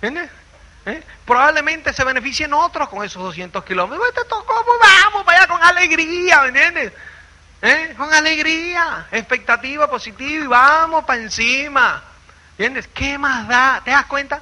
[0.02, 0.32] ¿entiendes?
[0.86, 1.04] ¿Eh?
[1.26, 4.00] Probablemente se beneficien otros con esos 200 kilómetros.
[4.00, 6.94] Pues te tocó, pues vamos, vaya con alegría, ¿me entiendes?
[7.62, 7.94] ¿Eh?
[7.98, 12.04] Con alegría, expectativa positiva y vamos para encima.
[12.52, 12.88] ¿Entiendes?
[12.94, 13.82] ¿Qué más da?
[13.84, 14.42] ¿Te das cuenta?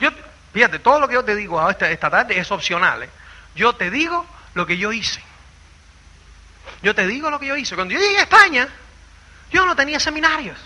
[0.00, 0.10] Yo,
[0.52, 3.02] fíjate, todo lo que yo te digo esta, esta tarde es opcional.
[3.04, 3.10] ¿eh?
[3.54, 5.22] Yo te digo lo que yo hice.
[6.82, 7.74] Yo te digo lo que yo hice.
[7.74, 8.68] Cuando yo llegué a España,
[9.50, 10.58] yo no tenía seminarios.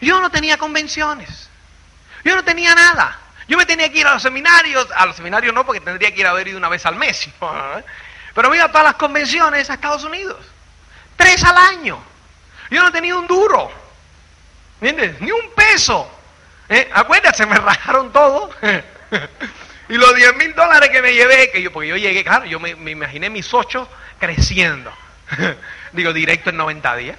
[0.00, 1.48] Yo no tenía convenciones.
[2.24, 3.18] Yo no tenía nada.
[3.48, 4.88] Yo me tenía que ir a los seminarios.
[4.96, 7.28] A los seminarios no, porque tendría que ir a ver una vez al mes.
[8.34, 10.38] Pero me iba a todas las convenciones a Estados Unidos.
[11.16, 12.02] Tres al año.
[12.70, 13.70] Yo no tenía un duro.
[14.80, 15.20] ¿Entiendes?
[15.20, 16.10] Ni un peso.
[16.72, 16.90] ¿Eh?
[16.94, 18.50] Acuérdate, me rajaron todo.
[19.90, 22.58] y los 10 mil dólares que me llevé, que yo, porque yo llegué, claro, yo
[22.58, 23.86] me, imaginé mis ocho
[24.18, 24.90] creciendo.
[25.92, 27.18] Digo, directo en 90 días.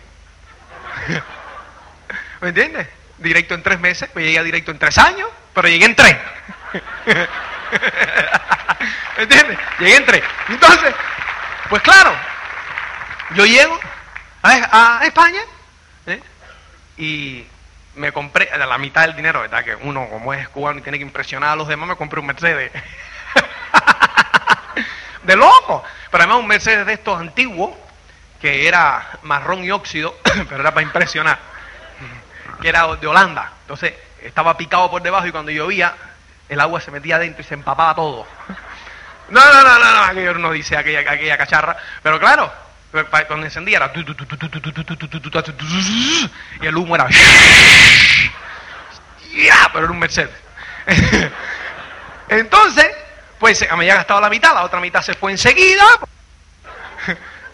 [2.42, 2.88] ¿Me entiendes?
[3.20, 6.18] Directo en tres meses, pues llegué directo en tres años, pero llegué en tres.
[9.18, 9.60] ¿Me entiendes?
[9.78, 10.24] Llegué en tres.
[10.50, 10.96] Entonces,
[11.70, 12.12] pues claro,
[13.36, 13.80] yo llego
[14.42, 15.42] a, España
[16.08, 16.20] ¿eh?
[16.98, 17.46] y
[17.96, 19.64] me compré a la mitad del dinero, ¿verdad?
[19.64, 22.26] Que uno, como es cubano y tiene que impresionar a los demás, me compré un
[22.26, 22.72] Mercedes.
[25.24, 25.84] de loco.
[26.12, 27.76] Pero además un Mercedes de estos antiguos,
[28.42, 30.16] que era marrón y óxido,
[30.50, 31.40] pero era para impresionar.
[32.62, 33.52] Que era de Holanda.
[33.62, 35.94] Entonces estaba picado por debajo y cuando llovía,
[36.50, 38.28] el agua se metía adentro y se empapaba todo.
[39.30, 41.78] No, no, no, no, no, aquello no dice aquella, aquella cacharra.
[42.04, 42.52] Pero claro,
[43.28, 43.92] cuando encendía era...
[46.62, 47.08] Y el humo era...
[49.74, 50.36] Pero era un Mercedes.
[52.30, 52.88] Entonces,
[53.40, 55.84] pues me había gastado la mitad, la otra mitad se fue enseguida.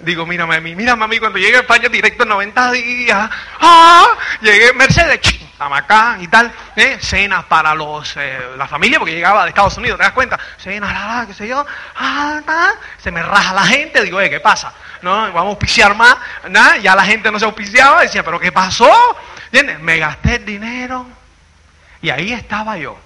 [0.01, 3.29] Digo, mírame a mí, mírame a mí cuando llegué a España directo en 90 días.
[3.59, 4.07] ¡Ah!
[4.41, 5.19] Llegué Mercedes,
[5.59, 6.97] acá y tal, ¿eh?
[7.01, 10.39] cenas para los eh, la familia, porque llegaba de Estados Unidos, ¿te das cuenta?
[10.57, 11.65] Cenas, la, la, qué sé yo,
[11.97, 14.73] ah, se me raja la gente, digo, eh, ¿qué pasa?
[15.01, 16.15] No, vamos a auspiciar más,
[16.49, 18.91] nada, ya la gente no se auspiciaba, decía, ¿pero qué pasó?
[19.45, 19.79] ¿Entiendes?
[19.79, 21.05] Me gasté el dinero
[22.01, 22.97] y ahí estaba yo,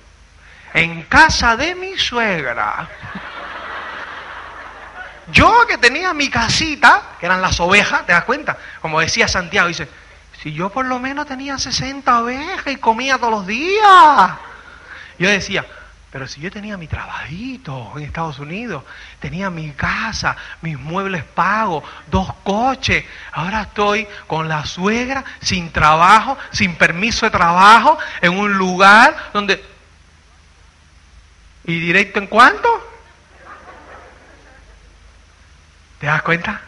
[0.73, 2.87] en casa de mi suegra.
[5.31, 8.57] Yo que tenía mi casita, que eran las ovejas, ¿te das cuenta?
[8.81, 9.87] Como decía Santiago, dice,
[10.41, 14.31] si yo por lo menos tenía 60 ovejas y comía todos los días.
[15.17, 15.65] Yo decía,
[16.13, 18.83] pero si yo tenía mi trabajito en Estados Unidos,
[19.19, 26.37] tenía mi casa, mis muebles pagos, dos coches, ahora estoy con la suegra, sin trabajo,
[26.51, 29.65] sin permiso de trabajo, en un lugar donde...
[31.65, 32.69] ¿Y directo en cuánto?
[35.99, 36.61] ¿Te das cuenta?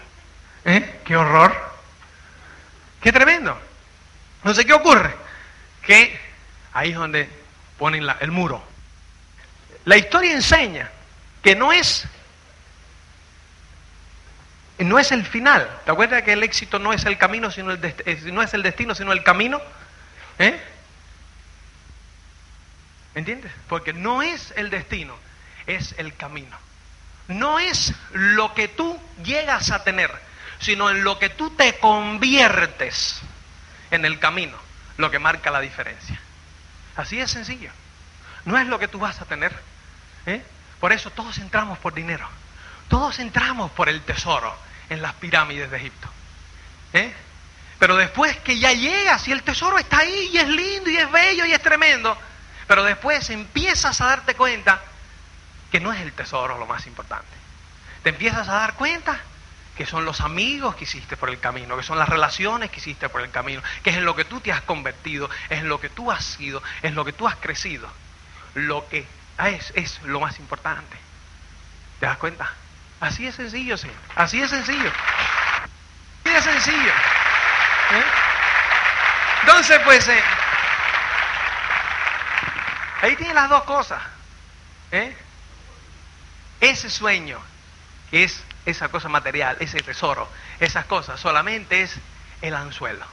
[0.63, 1.01] ¿Eh?
[1.05, 1.55] ¡Qué horror!
[2.99, 3.55] ¡Qué tremendo!
[4.43, 5.15] No sé qué ocurre.
[5.83, 6.19] Que
[6.73, 7.29] ahí es donde
[7.77, 8.73] ponen el muro.
[9.85, 10.89] La historia enseña
[11.43, 12.07] que no es
[14.79, 15.69] no es el final.
[15.85, 18.93] ¿Te acuerdas que el éxito no es el camino, sino el no es el destino,
[18.93, 19.61] sino el camino?
[20.37, 20.59] ¿Eh?
[23.13, 23.51] ¿Entiendes?
[23.69, 25.15] Porque no es el destino,
[25.65, 26.57] es el camino.
[27.27, 30.11] No es lo que tú llegas a tener,
[30.59, 33.21] sino en lo que tú te conviertes
[33.91, 34.57] en el camino
[34.97, 36.19] lo que marca la diferencia.
[36.95, 37.71] Así es sencillo.
[38.45, 39.53] No es lo que tú vas a tener.
[40.25, 40.43] ¿Eh?
[40.79, 42.27] Por eso todos entramos por dinero.
[42.87, 44.55] Todos entramos por el tesoro
[44.89, 46.07] en las pirámides de Egipto.
[46.93, 47.13] ¿eh?
[47.79, 51.11] Pero después que ya llegas y el tesoro está ahí y es lindo y es
[51.11, 52.17] bello y es tremendo,
[52.67, 54.81] pero después empiezas a darte cuenta
[55.71, 57.27] que no es el tesoro lo más importante.
[58.03, 59.19] Te empiezas a dar cuenta
[59.75, 63.09] que son los amigos que hiciste por el camino, que son las relaciones que hiciste
[63.09, 65.81] por el camino, que es en lo que tú te has convertido, es en lo
[65.81, 67.89] que tú has sido, es lo que tú has crecido.
[68.53, 69.05] Lo que
[69.37, 70.97] es, es lo más importante.
[71.99, 72.51] ¿Te das cuenta?
[72.99, 73.89] Así es sencillo, sí.
[74.15, 74.91] Así es sencillo.
[76.23, 76.91] Así es sencillo.
[77.91, 78.03] ¿Eh?
[79.41, 80.23] Entonces, pues, eh,
[83.01, 84.01] ahí tiene las dos cosas.
[84.91, 85.15] ¿eh?
[86.61, 87.39] Ese sueño,
[88.09, 90.27] que es esa cosa material, ese tesoro,
[90.59, 91.95] esas cosas, solamente es
[92.41, 93.05] el anzuelo.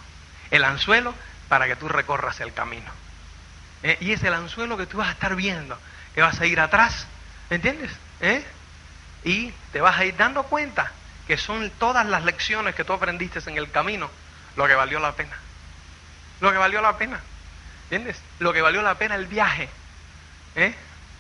[0.51, 1.15] El anzuelo
[1.49, 2.91] para que tú recorras el camino.
[4.01, 5.77] Y es el anzuelo que tú vas a estar viendo,
[6.15, 7.07] que vas a ir atrás,
[7.51, 7.91] ¿me entiendes?
[8.21, 8.45] ¿Eh?
[9.25, 10.91] Y te vas a ir dando cuenta
[11.27, 14.11] que son todas las lecciones que tú aprendiste en el camino
[14.57, 15.37] lo que valió la pena.
[16.41, 17.21] Lo que valió la pena.
[17.85, 18.21] ¿Entiendes?
[18.39, 19.69] Lo que valió la pena el viaje.
[20.57, 20.75] ¿Eh?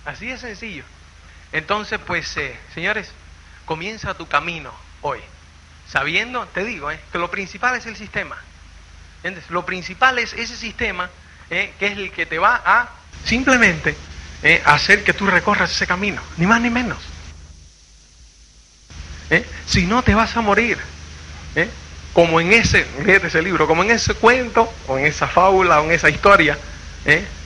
[0.05, 0.85] Así de sencillo.
[1.53, 3.11] Entonces, pues, eh, señores,
[3.65, 5.21] comienza tu camino hoy.
[5.89, 8.37] Sabiendo, te digo, eh, que lo principal es el sistema.
[9.17, 9.51] ¿Entiendes?
[9.51, 11.09] Lo principal es ese sistema
[11.51, 12.89] eh, que es el que te va a
[13.25, 13.97] simplemente
[14.65, 16.21] hacer que tú recorras ese camino.
[16.37, 16.99] Ni más ni menos.
[19.67, 20.79] Si no, te vas a morir.
[22.13, 25.93] Como en ese, ese libro, como en ese cuento, o en esa fábula, o en
[25.93, 26.59] esa historia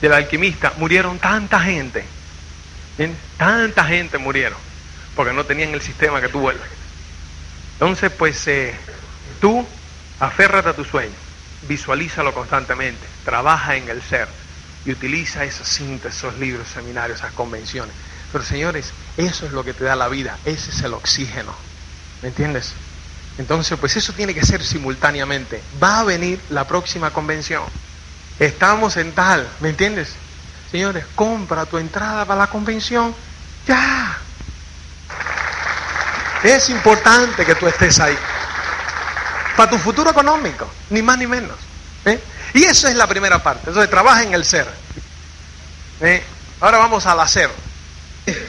[0.01, 2.03] del alquimista, murieron tanta gente
[3.37, 4.57] Tanta gente murieron
[5.15, 6.67] porque no tenían el sistema que tú vuelves.
[7.73, 8.75] Entonces, pues eh,
[9.39, 9.67] tú
[10.19, 11.13] aférrate a tu sueño,
[11.67, 14.27] visualízalo constantemente, trabaja en el ser
[14.85, 17.95] y utiliza esos síntesis, esos libros, seminarios, esas convenciones.
[18.31, 21.53] Pero señores, eso es lo que te da la vida, ese es el oxígeno.
[22.21, 22.73] ¿Me entiendes?
[23.37, 25.61] Entonces, pues eso tiene que ser simultáneamente.
[25.81, 27.63] Va a venir la próxima convención.
[28.39, 30.13] Estamos en tal, ¿me entiendes?
[30.71, 33.15] Señores, compra tu entrada para la convención.
[33.67, 34.17] Ya.
[36.43, 38.17] Es importante que tú estés ahí.
[39.55, 41.57] Para tu futuro económico, ni más ni menos.
[42.57, 42.61] ¿Eh?
[42.61, 43.63] Y eso es la primera parte.
[43.67, 44.67] Entonces, trabaja en el ser.
[46.01, 46.21] ¿eh?
[46.59, 47.49] Ahora vamos al hacer.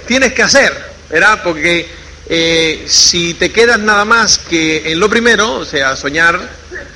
[0.06, 0.72] Tienes que hacer,
[1.10, 1.40] ¿verdad?
[1.44, 1.88] Porque
[2.28, 6.40] eh, si te quedas nada más que en lo primero, o sea, soñar,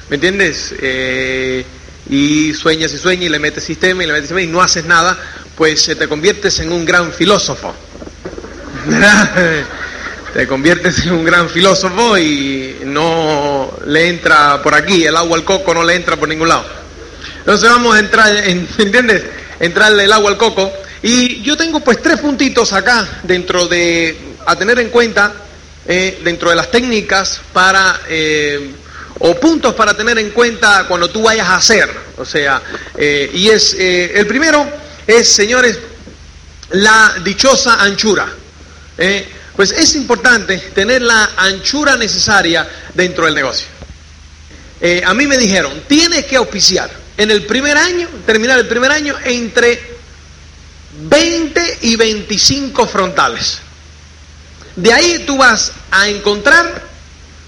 [0.09, 0.75] ¿me entiendes?
[2.11, 4.85] y sueñas y sueñas y le metes sistema y le metes sistema y no haces
[4.85, 5.17] nada,
[5.57, 7.73] pues te conviertes en un gran filósofo.
[10.35, 15.45] te conviertes en un gran filósofo y no le entra por aquí, el agua al
[15.45, 16.82] coco no le entra por ningún lado.
[17.43, 19.25] Entonces vamos a entrar, en, ¿entiendes?
[19.59, 20.73] Entrarle el agua al coco.
[21.03, 25.33] Y yo tengo pues tres puntitos acá dentro de, a tener en cuenta,
[25.87, 28.71] eh, dentro de las técnicas para eh,
[29.19, 31.91] o puntos para tener en cuenta cuando tú vayas a hacer.
[32.19, 32.63] O sea,
[32.97, 34.65] eh, y es, el primero
[35.05, 35.77] es, señores,
[36.71, 38.29] la dichosa anchura.
[39.57, 43.67] Pues es importante tener la anchura necesaria dentro del negocio.
[45.05, 49.15] a mí me dijeron, tienes que auspiciar en el primer año, terminar el primer año,
[49.25, 49.81] entre
[51.03, 53.61] 20 y 25 frontales.
[54.75, 56.83] De ahí tú vas a encontrar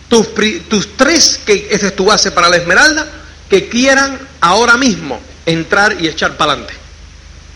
[0.08, 3.04] tus, tres, que esa es tu base para la esmeralda,
[3.50, 6.74] que quieran ahora mismo entrar y echar para adelante.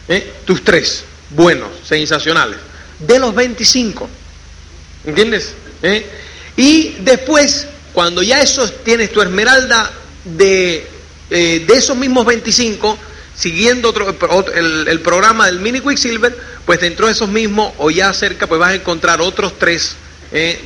[0.09, 0.33] ¿Eh?
[0.45, 2.59] Tus tres, buenos, sensacionales.
[2.99, 4.11] De los 25.
[5.05, 5.53] ¿Entiendes?
[5.85, 6.05] ¿Eh?
[6.57, 9.93] Y después, cuando ya eso tienes tu esmeralda
[10.25, 10.98] de,
[11.31, 12.99] eh, de esos mismos 25,
[13.35, 14.15] siguiendo otro,
[14.55, 18.71] el, programa del Mini Quicksilver, pues dentro de esos mismos o ya cerca, pues vas
[18.71, 19.97] a encontrar otros tres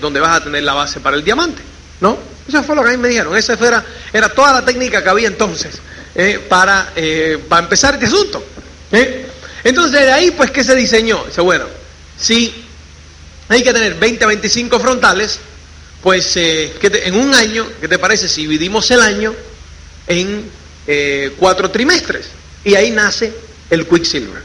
[0.01, 1.63] donde vas a tener la base para el diamante.
[2.01, 2.19] ¿No?
[2.49, 3.37] Eso fue lo que a mí me dijeron.
[3.37, 5.81] Esa era, era toda la técnica que había entonces
[6.15, 8.45] eh, para, eh, para empezar este asunto.
[8.91, 9.27] ¿eh?
[9.65, 11.25] Entonces, de ahí, pues, ¿qué se diseñó?
[11.27, 11.67] Dice, bueno,
[12.19, 12.65] si
[13.49, 15.39] hay que tener 20 a 25 frontales,
[16.03, 19.35] pues en un año, ¿qué te parece si dividimos el año
[20.07, 20.51] en
[21.39, 22.27] cuatro trimestres?
[22.65, 23.33] Y ahí nace
[23.71, 24.43] el Quicksilver.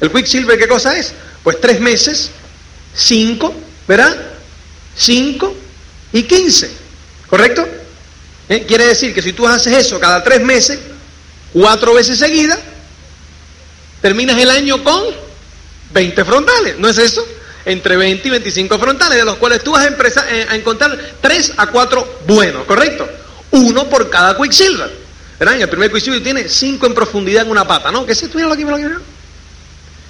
[0.00, 1.12] ¿El Quicksilver qué cosa es?
[1.42, 2.30] Pues tres meses,
[2.94, 3.54] cinco,
[3.86, 4.16] ¿verdad?
[4.96, 5.54] Cinco,
[6.12, 6.70] y 15.
[7.28, 7.66] ¿Correcto?
[8.48, 8.64] ¿Eh?
[8.66, 10.78] Quiere decir que si tú haces eso cada tres meses,
[11.52, 12.58] cuatro veces seguidas,
[14.02, 15.04] terminas el año con
[15.92, 16.78] 20 frontales.
[16.78, 17.24] ¿No es eso?
[17.64, 20.98] Entre 20 y 25 frontales, de los cuales tú vas a, empezar, eh, a encontrar
[21.20, 23.08] 3 a 4 buenos, ¿correcto?
[23.52, 24.90] Uno por cada Quicksilver.
[25.38, 25.60] ¿Verdad?
[25.60, 28.04] El primer Quicksilver tiene 5 en profundidad en una pata, ¿no?
[28.04, 28.38] ¿Qué es esto?
[28.52, 29.00] aquí, me lo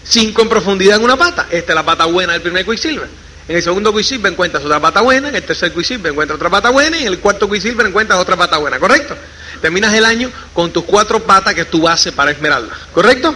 [0.03, 1.47] 5 en profundidad en una pata.
[1.51, 3.09] Esta es la pata buena del primer Quicksilver.
[3.49, 6.71] En el segundo Quicksilver encuentras otra pata buena, en el tercer Quicksilver encuentras otra pata
[6.71, 9.17] buena y en el cuarto Quicksilver encuentras otra pata buena, ¿correcto?
[9.61, 13.35] Terminas el año con tus cuatro patas que es tu base para Esmeralda, ¿correcto?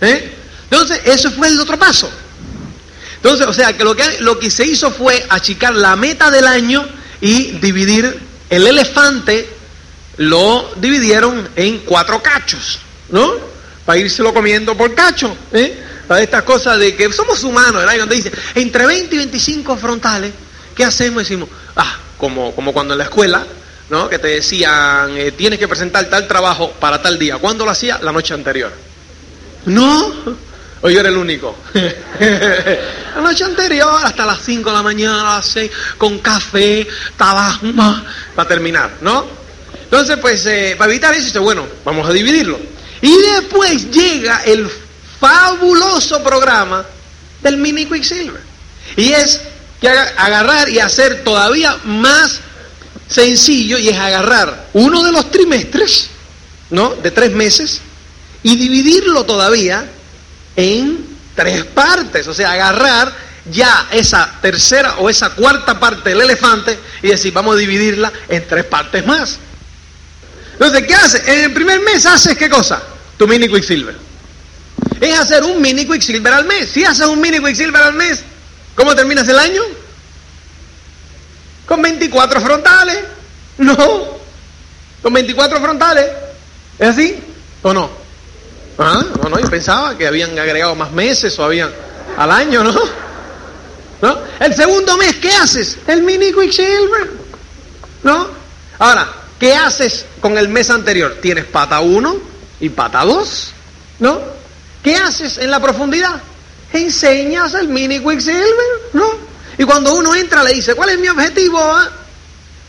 [0.00, 0.32] ¿Eh?
[0.70, 2.10] Entonces, eso fue el otro paso.
[3.16, 6.46] Entonces, o sea, que lo, que lo que se hizo fue achicar la meta del
[6.46, 6.84] año
[7.20, 8.18] y dividir
[8.52, 9.48] el elefante,
[10.18, 13.32] lo dividieron en cuatro cachos, ¿no?
[13.86, 15.82] Para lo comiendo por cacho, ¿eh?
[16.06, 17.94] a estas cosas de que somos humanos, ¿verdad?
[17.94, 20.32] Y donde dice, entre 20 y 25 frontales,
[20.76, 21.22] ¿qué hacemos?
[21.22, 23.46] Decimos, ah, como, como cuando en la escuela,
[23.88, 24.10] ¿no?
[24.10, 27.38] Que te decían, eh, tienes que presentar tal trabajo para tal día.
[27.38, 27.98] ¿Cuándo lo hacía?
[28.02, 28.70] La noche anterior.
[29.64, 30.12] No,
[30.82, 31.56] ¿O yo era el único?
[31.74, 37.66] la noche anterior, hasta las 5 de la mañana, a las 6, con café, tabaco,
[38.34, 39.24] para terminar, ¿no?
[39.84, 42.58] Entonces, pues, eh, para evitar eso, dice, bueno, vamos a dividirlo.
[43.00, 44.68] Y después llega el
[45.20, 46.84] fabuloso programa
[47.42, 48.40] del Mini Quicksilver.
[48.96, 49.40] Y es
[49.80, 52.40] que agarrar y hacer todavía más
[53.06, 56.08] sencillo, y es agarrar uno de los trimestres,
[56.70, 56.96] ¿no?
[56.96, 57.80] De tres meses,
[58.42, 59.88] y dividirlo todavía
[60.56, 63.12] en tres partes, o sea, agarrar
[63.50, 68.46] ya esa tercera o esa cuarta parte del elefante y decir, vamos a dividirla en
[68.46, 69.38] tres partes más.
[70.52, 71.22] Entonces, ¿qué hace?
[71.32, 72.82] En el primer mes haces qué cosa?
[73.18, 73.96] Tu mini Quicksilver.
[75.00, 76.70] Es hacer un mini Quicksilver al mes.
[76.70, 78.22] Si haces un mini Quicksilver al mes,
[78.76, 79.62] ¿cómo terminas el año?
[81.66, 82.98] Con 24 frontales.
[83.58, 84.20] No.
[85.02, 86.06] Con 24 frontales.
[86.78, 87.18] ¿Es así
[87.62, 88.01] o no?
[88.78, 91.70] Ah, no, no, yo pensaba que habían agregado más meses o habían
[92.16, 92.74] al año, ¿no?
[94.02, 94.18] ¿No?
[94.40, 95.78] El segundo mes, ¿qué haces?
[95.86, 97.10] El mini Quicksilver.
[98.02, 98.26] ¿No?
[98.78, 99.08] Ahora,
[99.38, 101.18] ¿qué haces con el mes anterior?
[101.22, 102.16] Tienes pata 1
[102.60, 103.52] y pata 2,
[104.00, 104.20] ¿no?
[104.82, 106.20] ¿Qué haces en la profundidad?
[106.72, 109.06] Enseñas el mini Quicksilver, ¿no?
[109.58, 111.60] Y cuando uno entra le dice, ¿cuál es mi objetivo?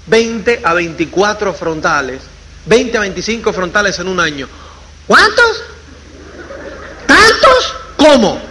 [0.05, 0.69] 20 ah?
[0.69, 2.21] a 24 frontales,
[2.65, 4.47] 20 a 25 frontales en un año.
[5.07, 5.63] ¿Cuántos?
[7.05, 7.75] ¿Tantos?
[7.97, 8.41] ¿Cómo?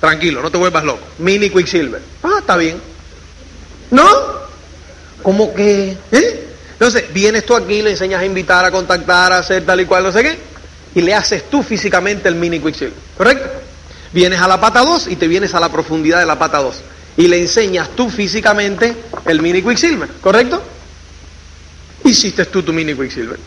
[0.00, 1.06] Tranquilo, no te vuelvas loco.
[1.18, 2.02] Mini Quicksilver.
[2.22, 2.80] Ah, está bien.
[3.90, 4.04] ¿No?
[5.22, 6.48] Como que, ¿eh?
[6.72, 10.02] Entonces, vienes tú aquí, le enseñas a invitar, a contactar, a hacer tal y cual,
[10.04, 10.38] no sé qué,
[10.94, 12.92] y le haces tú físicamente el mini Quicksilver.
[13.16, 13.48] ¿Correcto?
[14.12, 16.76] Vienes a la pata 2 y te vienes a la profundidad de la pata 2.
[17.16, 20.08] Y le enseñas tú físicamente el mini Quicksilver.
[20.20, 20.62] ¿Correcto?
[22.04, 23.38] Hiciste tú tu mini Quicksilver.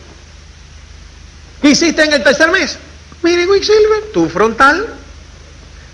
[1.62, 2.78] ¿Qué hiciste en el tercer mes?
[3.22, 4.86] Mini Quicksilver, tu frontal,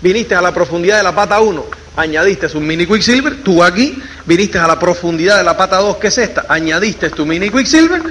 [0.01, 1.65] viniste a la profundidad de la pata 1,
[1.97, 6.07] añadiste un mini Quicksilver, tú aquí, viniste a la profundidad de la pata 2, que
[6.07, 8.01] es esta, añadiste tu mini Quicksilver,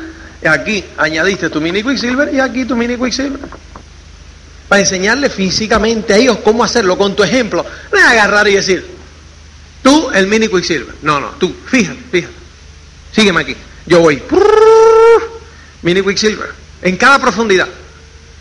[0.49, 3.41] aquí añadiste tu mini Quicksilver y aquí tu mini Quicksilver.
[4.69, 7.65] Para enseñarle físicamente a ellos cómo hacerlo con tu ejemplo.
[7.93, 8.85] No es agarrar y decir,
[9.83, 10.97] tú el mini Quicksilver.
[11.03, 12.35] No, no, tú, fíjate, fíjate.
[13.13, 13.57] Sígueme aquí.
[13.87, 14.21] Yo voy.
[15.83, 16.51] Mini Quicksilver.
[16.83, 17.69] En cada profundidad.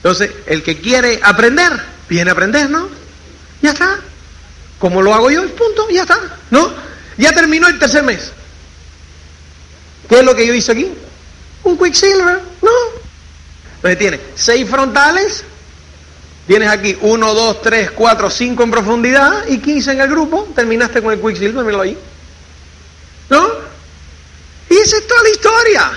[0.03, 1.71] Entonces, el que quiere aprender,
[2.09, 2.89] viene a aprender, ¿no?
[3.61, 4.01] Ya está.
[4.77, 6.19] Como lo hago yo, punto, ya está,
[6.51, 6.73] ¿no?
[7.17, 8.33] Ya terminó el tercer mes.
[10.09, 10.91] ¿Qué es lo que yo hice aquí?
[11.63, 12.71] Un Quicksilver, ¿no?
[13.77, 15.45] Entonces tiene seis frontales,
[16.47, 21.01] tienes aquí uno, dos, tres, cuatro, cinco en profundidad y quince en el grupo, terminaste
[21.01, 21.97] con el Quicksilver, míralo ahí.
[23.29, 23.47] ¿No?
[24.69, 25.91] Y esa es toda la historia,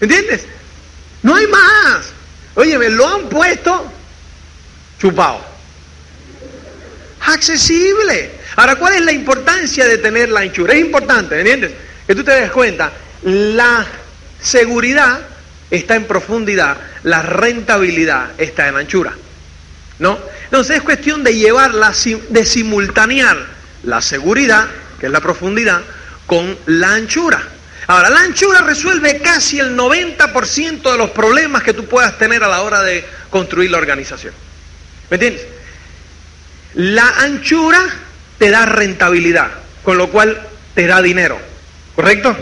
[0.00, 0.46] ¿entiendes?
[1.22, 2.19] No hay más.
[2.54, 3.90] Oye, me lo han puesto
[5.00, 5.40] chupado.
[7.26, 8.32] Accesible.
[8.56, 10.74] Ahora, ¿cuál es la importancia de tener la anchura?
[10.74, 11.72] Es importante, ¿entiendes?
[12.06, 12.92] Que tú te des cuenta,
[13.22, 13.86] la
[14.40, 15.20] seguridad
[15.70, 19.12] está en profundidad, la rentabilidad está en anchura.
[19.98, 20.18] ¿No?
[20.44, 21.92] Entonces es cuestión de llevarla,
[22.30, 23.36] de simultanear
[23.84, 24.66] la seguridad,
[24.98, 25.82] que es la profundidad,
[26.26, 27.42] con la anchura.
[27.86, 32.48] Ahora, la anchura resuelve casi el 90% de los problemas que tú puedas tener a
[32.48, 34.34] la hora de construir la organización.
[35.10, 35.46] ¿Me entiendes?
[36.74, 37.80] La anchura
[38.38, 39.50] te da rentabilidad,
[39.82, 40.40] con lo cual
[40.74, 41.40] te da dinero,
[41.96, 42.36] ¿correcto?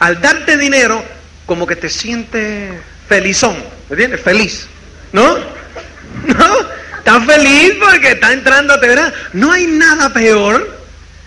[0.00, 1.04] Al darte dinero,
[1.46, 2.74] como que te sientes
[3.08, 3.56] felizón,
[3.88, 4.20] ¿me entiendes?
[4.20, 4.66] Feliz,
[5.12, 5.38] ¿no?
[6.26, 6.80] ¿No?
[7.00, 9.12] Estás feliz porque está entrando te verás.
[9.32, 10.78] No hay nada peor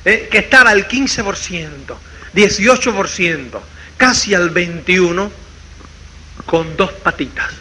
[0.05, 1.95] eh, que estar al 15%.
[2.33, 3.59] 18%,
[3.97, 5.29] casi al 21%,
[6.45, 7.51] con dos patitas.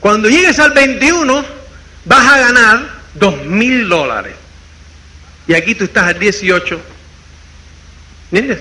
[0.00, 1.44] Cuando llegues al 21,
[2.04, 4.34] vas a ganar dos mil dólares.
[5.48, 6.80] Y aquí tú estás al 18,
[8.32, 8.60] ¿entiendes?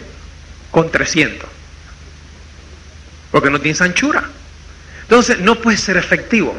[0.72, 1.50] Con 300.
[3.32, 4.24] Porque no tienes anchura.
[5.02, 6.56] Entonces no puedes ser efectivo.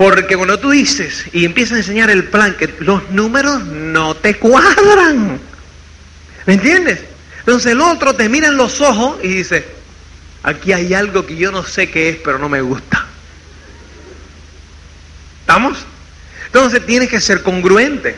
[0.00, 4.38] Porque cuando tú dices y empiezas a enseñar el plan, que los números no te
[4.38, 5.38] cuadran.
[6.46, 7.00] ¿Me entiendes?
[7.40, 9.62] Entonces el otro te mira en los ojos y dice,
[10.42, 13.06] aquí hay algo que yo no sé qué es, pero no me gusta.
[15.42, 15.76] ¿Estamos?
[16.46, 18.16] Entonces tienes que ser congruente.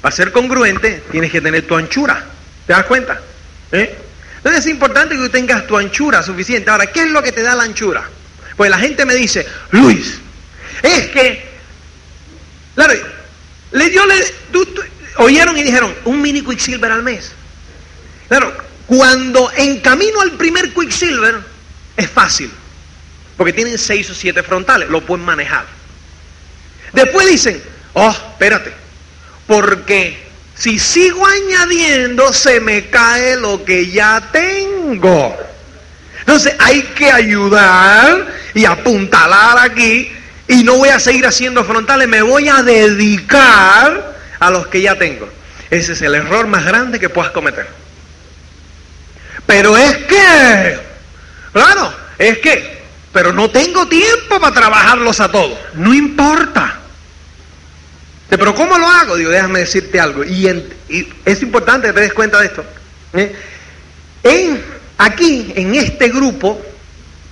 [0.00, 2.26] Para ser congruente tienes que tener tu anchura.
[2.66, 3.20] ¿Te das cuenta?
[3.70, 3.96] ¿Eh?
[4.38, 6.72] Entonces es importante que tú tengas tu anchura suficiente.
[6.72, 8.02] Ahora, ¿qué es lo que te da la anchura?
[8.56, 10.23] Pues la gente me dice, Luis,
[10.84, 11.42] es que,
[12.74, 12.94] claro,
[13.72, 14.02] le dio,
[15.16, 17.32] oyeron y dijeron, un mini Quicksilver al mes.
[18.28, 18.54] Claro,
[18.86, 21.40] cuando en camino al primer Quicksilver
[21.96, 22.50] es fácil.
[23.36, 25.66] porque tienen seis o siete frontales, lo pueden manejar.
[26.92, 27.60] Después dicen,
[27.94, 28.72] oh, espérate,
[29.48, 30.22] porque
[30.54, 35.36] si sigo añadiendo se me cae lo que ya tengo.
[36.20, 40.13] Entonces hay que ayudar y apuntalar aquí
[40.46, 44.96] y no voy a seguir haciendo frontales, me voy a dedicar a los que ya
[44.96, 45.28] tengo.
[45.70, 47.66] Ese es el error más grande que puedas cometer.
[49.46, 50.78] Pero es que,
[51.52, 52.82] claro, es que,
[53.12, 55.58] pero no tengo tiempo para trabajarlos a todos.
[55.74, 56.80] No importa.
[58.28, 59.16] Pero ¿cómo lo hago?
[59.16, 60.24] Digo, déjame decirte algo.
[60.24, 60.46] Y,
[61.24, 62.64] es importante que te des cuenta de esto.
[63.14, 63.34] ¿eh?
[64.22, 64.62] En,
[64.98, 66.60] aquí, en este grupo,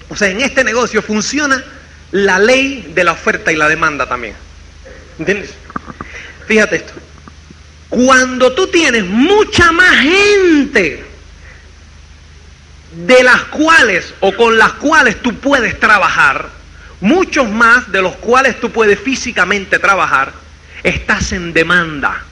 [0.08, 1.62] o sea, en este negocio, funciona
[2.12, 4.34] la ley de la oferta y la demanda también.
[5.18, 5.52] ¿Entiendes?
[6.46, 6.92] Fíjate esto.
[7.88, 11.04] Cuando tú tienes mucha más gente
[13.06, 16.48] de las cuales o con las cuales tú puedes trabajar,
[17.00, 20.32] muchos más de los cuales tú puedes físicamente trabajar,
[20.82, 22.24] estás en demanda.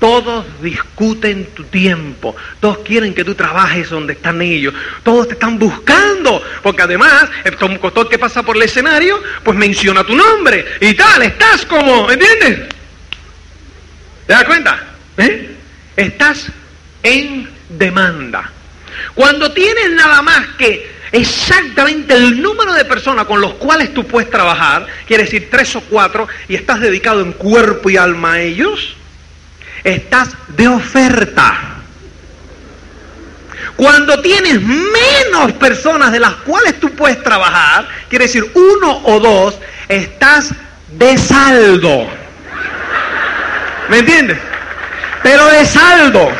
[0.00, 2.34] Todos discuten tu tiempo.
[2.58, 4.72] Todos quieren que tú trabajes donde están ellos.
[5.02, 6.42] Todos te están buscando.
[6.62, 10.64] Porque además, el todo que pasa por el escenario, pues menciona tu nombre.
[10.80, 12.60] Y tal, estás como, ¿entiendes?
[14.26, 14.82] ¿Te das cuenta?
[15.18, 15.54] ¿Eh?
[15.96, 16.46] Estás
[17.02, 18.50] en demanda.
[19.14, 24.30] Cuando tienes nada más que exactamente el número de personas con los cuales tú puedes
[24.30, 28.96] trabajar, quiere decir tres o cuatro, y estás dedicado en cuerpo y alma a ellos,
[29.84, 31.70] estás de oferta.
[33.76, 39.58] Cuando tienes menos personas de las cuales tú puedes trabajar, quiere decir uno o dos,
[39.88, 40.50] estás
[40.92, 42.06] de saldo.
[43.88, 44.38] ¿Me entiendes?
[45.22, 46.30] Pero de saldo.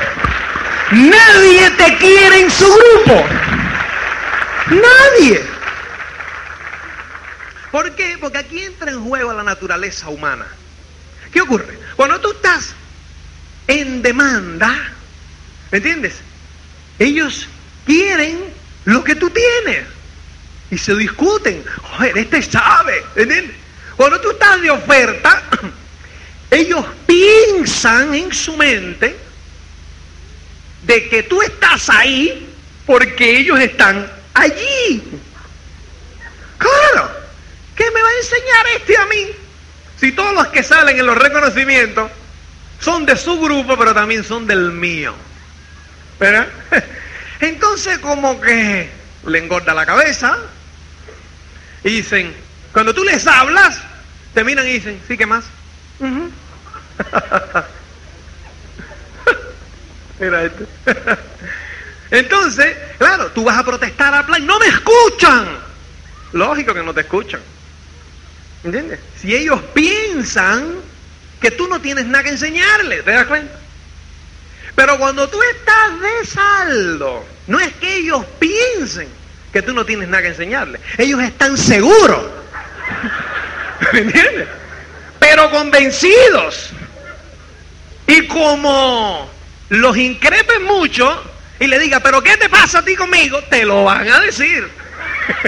[0.93, 3.25] Nadie te quiere en su grupo.
[4.69, 5.43] Nadie.
[7.71, 8.19] ¿Por qué?
[8.21, 10.47] Porque aquí entra en juego la naturaleza humana.
[11.33, 11.79] ¿Qué ocurre?
[11.97, 12.75] Cuando tú estás
[13.71, 14.93] en demanda,
[15.71, 16.15] ¿me entiendes?
[16.99, 17.47] Ellos
[17.87, 18.41] quieren
[18.85, 19.87] lo que tú tienes.
[20.71, 21.65] Y se discuten.
[21.83, 23.05] Joder, este sabe.
[23.17, 23.57] ¿Entiendes?
[23.97, 25.43] Cuando tú estás de oferta,
[26.51, 29.17] ellos piensan en su mente
[30.83, 32.49] de que tú estás ahí
[32.87, 35.03] porque ellos están allí.
[36.59, 37.11] Claro,
[37.77, 39.27] ¿qué me va a enseñar este a mí?
[39.99, 42.11] Si todos los que salen en los reconocimientos
[42.81, 45.15] son de su grupo, pero también son del mío.
[46.19, 46.49] ¿Verdad?
[47.41, 48.91] Entonces como que
[49.27, 50.39] le engorda la cabeza
[51.85, 52.35] y dicen,
[52.73, 53.79] cuando tú les hablas,
[54.35, 55.45] te miran y dicen, sí, ¿qué más?
[60.21, 60.67] Mira esto.
[62.11, 65.47] Entonces, claro, tú vas a protestar a plan, no me escuchan.
[66.33, 67.41] Lógico que no te escuchan.
[68.63, 69.01] ¿Entiendes?
[69.21, 70.75] Si ellos piensan
[71.41, 73.59] que tú no tienes nada que enseñarles, ¿te das cuenta?
[74.75, 79.09] Pero cuando tú estás de saldo, no es que ellos piensen
[79.53, 80.81] que tú no tienes nada que enseñarles.
[80.97, 82.25] Ellos están seguros.
[83.93, 84.49] ¿Me entiendes?
[85.19, 86.71] Pero convencidos.
[88.07, 89.31] Y como
[89.69, 91.25] los increpen mucho,
[91.59, 93.43] y le diga, pero ¿qué te pasa a ti conmigo?
[93.45, 94.67] Te lo van a decir.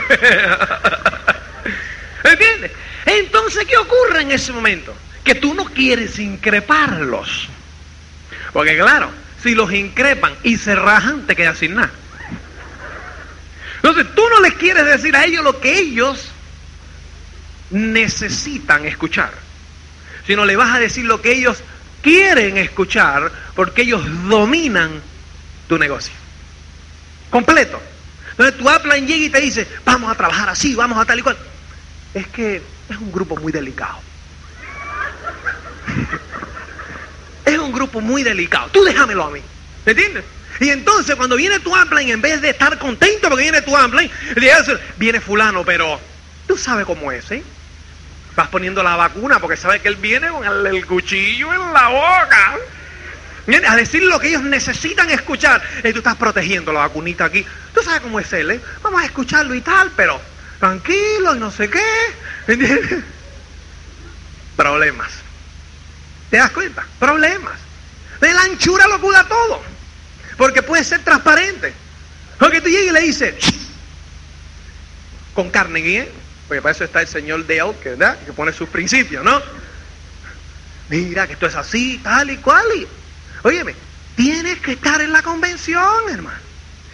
[2.24, 2.70] ¿Entiendes?
[3.06, 4.94] Entonces, ¿qué ocurre en ese momento?
[5.24, 7.48] Que tú no quieres increparlos.
[8.52, 9.10] Porque claro,
[9.42, 11.92] si los increpan y se rajan, te quedas sin nada.
[13.76, 16.28] Entonces, tú no les quieres decir a ellos lo que ellos
[17.70, 19.32] necesitan escuchar,
[20.26, 21.58] sino le vas a decir lo que ellos
[22.02, 25.00] quieren escuchar porque ellos dominan
[25.68, 26.14] tu negocio.
[27.30, 27.80] Completo.
[28.32, 31.22] Entonces tu Upline llega y te dice, vamos a trabajar así, vamos a tal y
[31.22, 31.36] cual.
[32.14, 33.98] Es que es un grupo muy delicado.
[37.44, 38.68] Es un grupo muy delicado.
[38.72, 39.40] Tú déjamelo a mí.
[39.84, 40.24] ¿Me entiendes?
[40.60, 44.10] Y entonces cuando viene tu upline, en vez de estar contento porque viene tu upline,
[44.96, 45.98] viene fulano, pero
[46.46, 47.42] tú sabes cómo es, ¿eh?
[48.36, 52.58] Vas poniendo la vacuna porque sabes que él viene con el cuchillo en la boca
[53.68, 55.62] a decir lo que ellos necesitan escuchar.
[55.82, 57.44] Y tú estás protegiendo la vacunita aquí.
[57.74, 58.60] Tú sabes cómo es él, ¿eh?
[58.82, 60.20] Vamos a escucharlo y tal, pero
[60.60, 61.82] tranquilo y no sé qué.
[62.46, 63.02] ¿Entiendes?
[64.56, 65.10] Problemas.
[66.32, 66.82] ¿Te das cuenta?
[66.98, 67.52] Problemas.
[68.18, 69.60] De la anchura lo cura todo.
[70.38, 71.74] Porque puede ser transparente.
[72.38, 73.34] Porque tú llegas y le dices,
[75.34, 76.10] con carne ¿eh?
[76.48, 78.18] Porque para eso está el señor Dale, que, ¿verdad?
[78.24, 79.42] que pone sus principios, ¿no?
[80.88, 82.64] Mira que esto es así, tal y cual.
[82.76, 82.88] Y
[83.42, 83.74] Óyeme,
[84.16, 86.40] tienes que estar en la convención, hermano.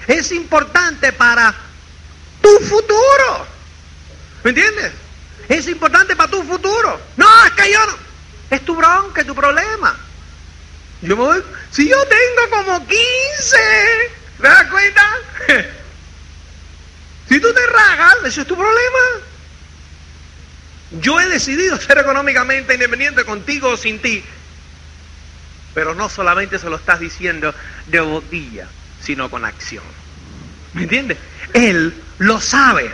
[0.08, 1.54] Es importante para
[2.42, 3.46] tu futuro.
[4.42, 4.92] ¿Me entiendes?
[5.48, 7.00] Es importante para tu futuro.
[7.16, 8.07] No, es que yo no.
[8.50, 9.96] Es tu bronca, es tu problema.
[11.02, 12.96] Yo me voy, si yo tengo como 15,
[14.40, 15.02] ¿te das cuenta?
[17.28, 18.98] si tú te ragas, eso es tu problema.
[21.00, 24.24] Yo he decidido ser económicamente independiente contigo o sin ti.
[25.74, 27.54] Pero no solamente se lo estás diciendo
[27.86, 28.66] de botilla,
[29.00, 29.84] sino con acción.
[30.72, 31.18] ¿Me entiendes?
[31.52, 32.90] Él lo sabe.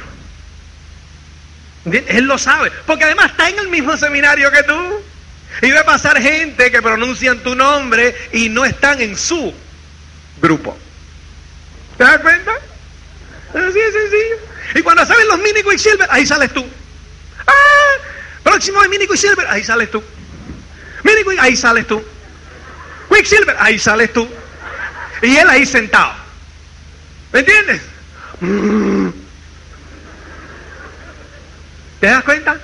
[1.84, 2.70] Él lo sabe.
[2.86, 5.02] Porque además está en el mismo seminario que tú.
[5.62, 9.52] Y va a pasar gente que pronuncian tu nombre y no están en su
[10.40, 10.76] grupo.
[11.96, 12.52] ¿Te das cuenta?
[13.50, 14.36] Así es sencillo.
[14.74, 16.66] Y cuando salen los mini Quicksilver, ahí sales tú.
[17.46, 17.52] ¡Ah!
[18.42, 20.02] Próximo de mini Quicksilver, ahí sales tú.
[21.04, 22.04] Mini Quick, ahí sales tú.
[23.08, 24.28] Quicksilver, ahí sales tú.
[25.22, 26.12] Y él ahí sentado.
[27.32, 27.80] ¿Me entiendes?
[32.00, 32.58] ¿Te das cuenta?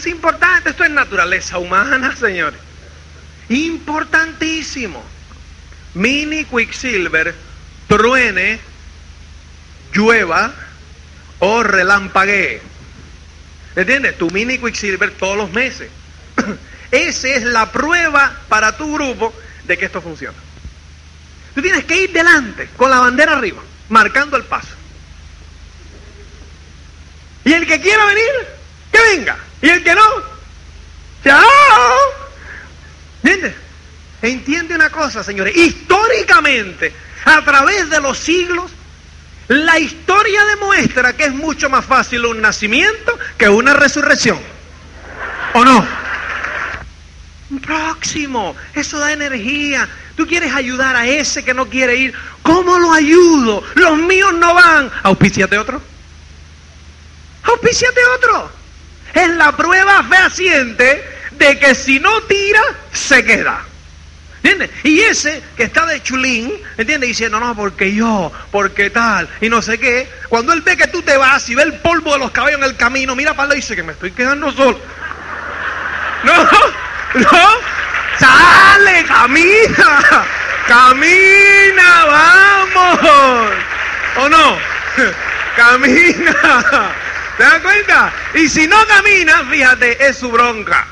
[0.00, 2.58] Es importante, esto es naturaleza humana, señores.
[3.50, 5.04] Importantísimo.
[5.92, 7.34] Mini Quicksilver,
[7.86, 8.60] truene,
[9.92, 10.54] llueva
[11.40, 12.62] o relampaguee.
[13.76, 14.16] ¿Entiendes?
[14.16, 15.90] Tu mini Quicksilver todos los meses.
[16.90, 19.34] Esa es la prueba para tu grupo
[19.64, 20.38] de que esto funciona.
[21.54, 24.74] Tú tienes que ir delante, con la bandera arriba, marcando el paso.
[27.44, 28.30] Y el que quiera venir,
[28.90, 29.49] que venga.
[29.62, 30.02] Y el que no,
[31.24, 31.44] chao.
[34.22, 35.56] Entiende una cosa, señores.
[35.56, 36.92] Históricamente,
[37.24, 38.70] a través de los siglos,
[39.48, 44.38] la historia demuestra que es mucho más fácil un nacimiento que una resurrección.
[45.54, 45.86] ¿O no?
[47.62, 49.88] Próximo, eso da energía.
[50.16, 52.14] Tú quieres ayudar a ese que no quiere ir.
[52.42, 53.64] ¿Cómo lo ayudo?
[53.74, 54.90] Los míos no van.
[55.02, 55.82] Auspiciate otro.
[57.42, 58.59] Auspiciate otro.
[59.14, 63.64] Es la prueba fehaciente de que si no tira, se queda.
[64.42, 64.70] ¿Entiendes?
[64.84, 67.10] Y ese que está de chulín, ¿entiendes?
[67.10, 70.08] Diciendo, no, porque yo, porque tal, y no sé qué.
[70.30, 72.64] Cuando él ve que tú te vas y ve el polvo de los cabellos en
[72.64, 74.80] el camino, mira para él y dice que me estoy quedando solo.
[76.24, 76.34] No,
[77.14, 77.38] no,
[78.18, 80.24] sale, camina,
[80.66, 83.50] camina, vamos.
[84.16, 84.58] ¿O no?
[85.56, 86.92] Camina.
[87.40, 88.12] ¿Te das cuenta?
[88.34, 90.86] Y si no camina, fíjate, es su bronca.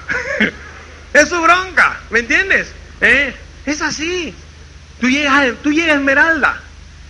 [1.12, 2.72] es su bronca, ¿me entiendes?
[3.02, 3.36] ¿Eh?
[3.66, 4.34] Es así.
[4.98, 6.62] Tú llegas, tú llegas a Esmeralda.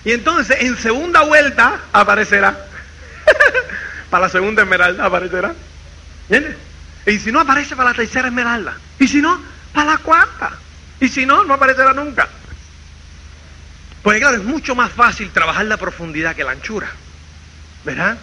[0.05, 2.67] Y entonces en segunda vuelta aparecerá.
[4.11, 5.55] para la segunda Esmeralda aparecerá.
[6.29, 6.57] ¿Entiendes?
[7.07, 8.77] Y si no aparece para la tercera Esmeralda.
[8.99, 9.41] Y si no,
[9.73, 10.51] para la cuarta.
[10.99, 12.27] Y si no, no aparecerá nunca.
[14.03, 16.91] Porque claro, es mucho más fácil trabajar la profundidad que la anchura.
[17.85, 18.19] ¿Verdad?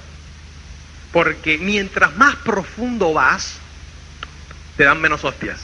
[1.16, 3.54] Porque mientras más profundo vas,
[4.76, 5.62] te dan menos hostias.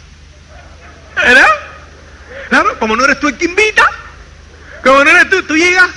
[1.14, 1.46] ¿Verdad?
[2.48, 3.86] Claro, como no eres tú el que invita,
[4.82, 5.90] como no eres tú, tú llegas,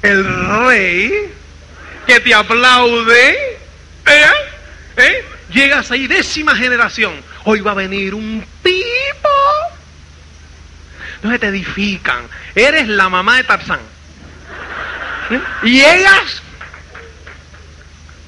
[0.00, 0.24] el
[0.64, 1.30] rey
[2.06, 3.58] que te aplaude,
[4.06, 4.32] ¿eh?
[4.96, 5.24] ¿Eh?
[5.52, 9.28] llegas ahí, décima generación, hoy va a venir un tipo.
[11.16, 13.80] Entonces te edifican, eres la mamá de Tarzán.
[15.28, 15.40] ¿Eh?
[15.64, 16.42] Llegas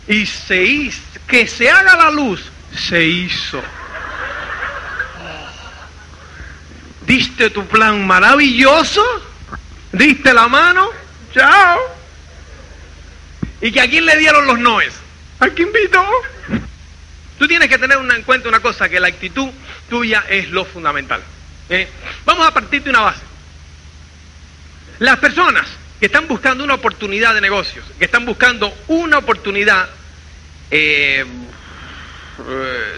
[0.09, 2.43] y se hizo, que se haga la luz,
[2.75, 3.63] se hizo.
[7.07, 9.03] diste tu plan maravilloso,
[9.93, 10.89] diste la mano,
[11.35, 11.79] chao.
[13.61, 14.95] ¿Y que a quién le dieron los noes?
[15.39, 16.05] ¿A quién invitó?
[17.39, 19.51] Tú tienes que tener en cuenta una cosa, que la actitud
[19.89, 21.23] tuya es lo fundamental.
[21.69, 21.89] ¿eh?
[22.25, 23.21] Vamos a partir de una base.
[24.99, 25.67] Las personas
[26.03, 29.89] que están buscando una oportunidad de negocios, que están buscando una oportunidad
[30.69, 31.25] eh,
[32.45, 32.97] eh,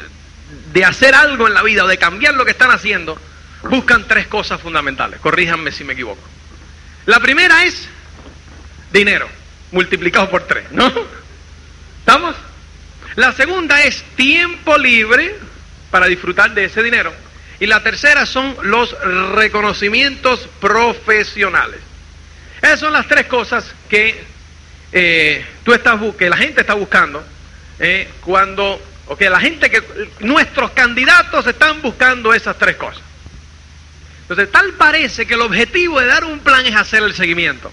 [0.72, 3.20] de hacer algo en la vida o de cambiar lo que están haciendo,
[3.64, 5.20] buscan tres cosas fundamentales.
[5.20, 6.22] Corríjanme si me equivoco.
[7.04, 7.86] La primera es
[8.90, 9.28] dinero,
[9.70, 10.90] multiplicado por tres, ¿no?
[11.98, 12.34] ¿Estamos?
[13.16, 15.36] La segunda es tiempo libre
[15.90, 17.12] para disfrutar de ese dinero.
[17.60, 18.96] Y la tercera son los
[19.34, 21.80] reconocimientos profesionales.
[22.64, 24.24] Esas son las tres cosas que
[24.90, 27.22] eh, tú estás que la gente está buscando
[27.78, 29.82] eh, cuando, o que la gente que
[30.20, 33.02] nuestros candidatos están buscando esas tres cosas.
[34.22, 37.70] Entonces, tal parece que el objetivo de dar un plan es hacer el seguimiento.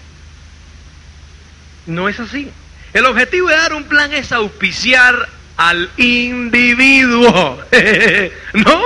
[1.86, 2.50] No es así.
[2.92, 5.26] El objetivo de dar un plan es auspiciar
[5.56, 7.64] al individuo.
[8.52, 8.82] ¿No?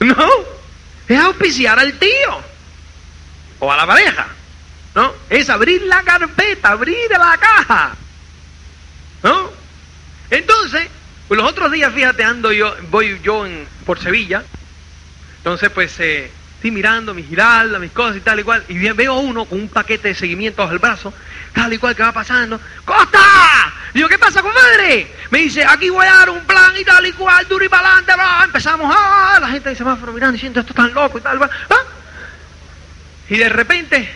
[0.00, 0.30] ¿No?
[1.06, 2.47] Es auspiciar al tío.
[3.60, 4.26] O a la pareja.
[4.94, 5.12] ¿No?
[5.28, 7.96] Es abrir la carpeta, abrir la caja.
[11.28, 13.46] Pues los otros días, fíjate, ando yo, voy yo
[13.84, 14.42] por Sevilla,
[15.36, 19.14] entonces pues eh, estoy mirando mis giraldas, mis cosas y tal y cual, y veo
[19.16, 21.12] uno con un paquete de seguimiento bajo el brazo,
[21.52, 23.20] tal y cual que va pasando, ¡Costa!
[23.92, 25.12] Digo, ¿qué pasa, compadre?
[25.30, 27.96] Me dice, aquí voy a dar un plan y tal y cual, duro y para
[27.96, 28.12] adelante,
[28.44, 29.36] empezamos, ¡ah!
[29.38, 31.48] La gente dice, semáforo mirando diciendo, esto tan loco y tal, ¿ah?
[33.30, 34.08] Y de repente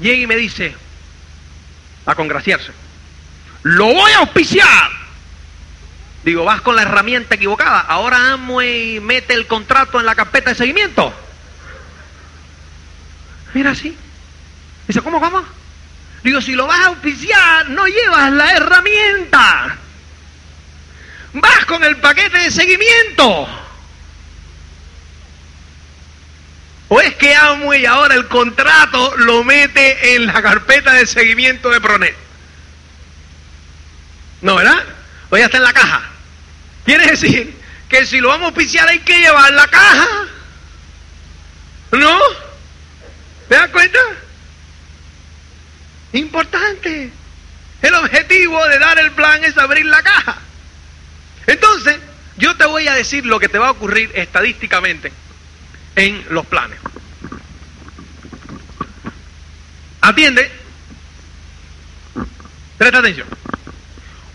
[0.00, 0.74] llega y me dice,
[2.06, 2.72] a congraciarse,
[3.62, 4.90] lo voy a auspiciar.
[6.24, 7.80] Digo, vas con la herramienta equivocada.
[7.80, 11.12] Ahora y mete el contrato en la carpeta de seguimiento.
[13.54, 13.96] Mira así.
[14.86, 15.44] Dice, ¿cómo, cómo?
[16.22, 19.76] Digo, si lo vas a auspiciar, no llevas la herramienta.
[21.34, 23.67] Vas con el paquete de seguimiento.
[26.88, 31.80] ¿O es que Amway ahora el contrato lo mete en la carpeta de seguimiento de
[31.80, 32.16] Pronet?
[34.40, 34.84] No, ¿verdad?
[35.28, 36.02] O ya está en la caja.
[36.86, 37.54] Quiere decir
[37.90, 40.08] que si lo vamos a auspiciar hay que llevar la caja.
[41.92, 42.18] ¿No?
[43.48, 43.98] ¿Te das cuenta?
[46.14, 47.10] Importante.
[47.82, 50.38] El objetivo de dar el plan es abrir la caja.
[51.46, 51.98] Entonces,
[52.38, 55.12] yo te voy a decir lo que te va a ocurrir estadísticamente
[55.98, 56.78] en los planes.
[60.00, 60.50] Atiende.
[62.78, 63.26] Presta atención.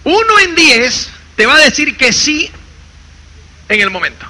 [0.04, 2.52] Uno en diez te va a decir que sí
[3.70, 4.26] en el momento.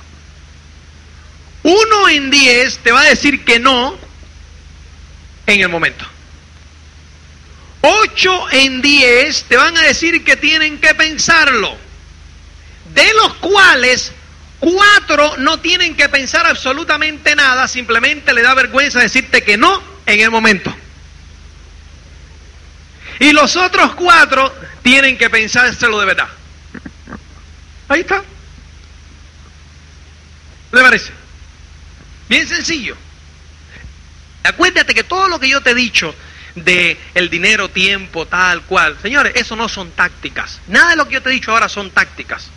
[1.63, 3.97] Uno en diez te va a decir que no
[5.47, 6.05] en el momento.
[7.81, 11.75] Ocho en diez te van a decir que tienen que pensarlo.
[12.93, 14.11] De los cuales
[14.63, 20.21] Cuatro no tienen que pensar absolutamente nada, simplemente le da vergüenza decirte que no en
[20.21, 20.73] el momento.
[23.19, 26.29] Y los otros cuatro tienen que pensárselo de verdad.
[27.89, 28.23] Ahí está.
[30.71, 31.11] ¿Le parece?
[32.29, 32.95] Bien sencillo.
[34.45, 36.15] Acuérdate que todo lo que yo te he dicho
[36.55, 40.61] de el dinero, tiempo, tal cual, señores, eso no son tácticas.
[40.69, 42.47] Nada de lo que yo te he dicho ahora son tácticas,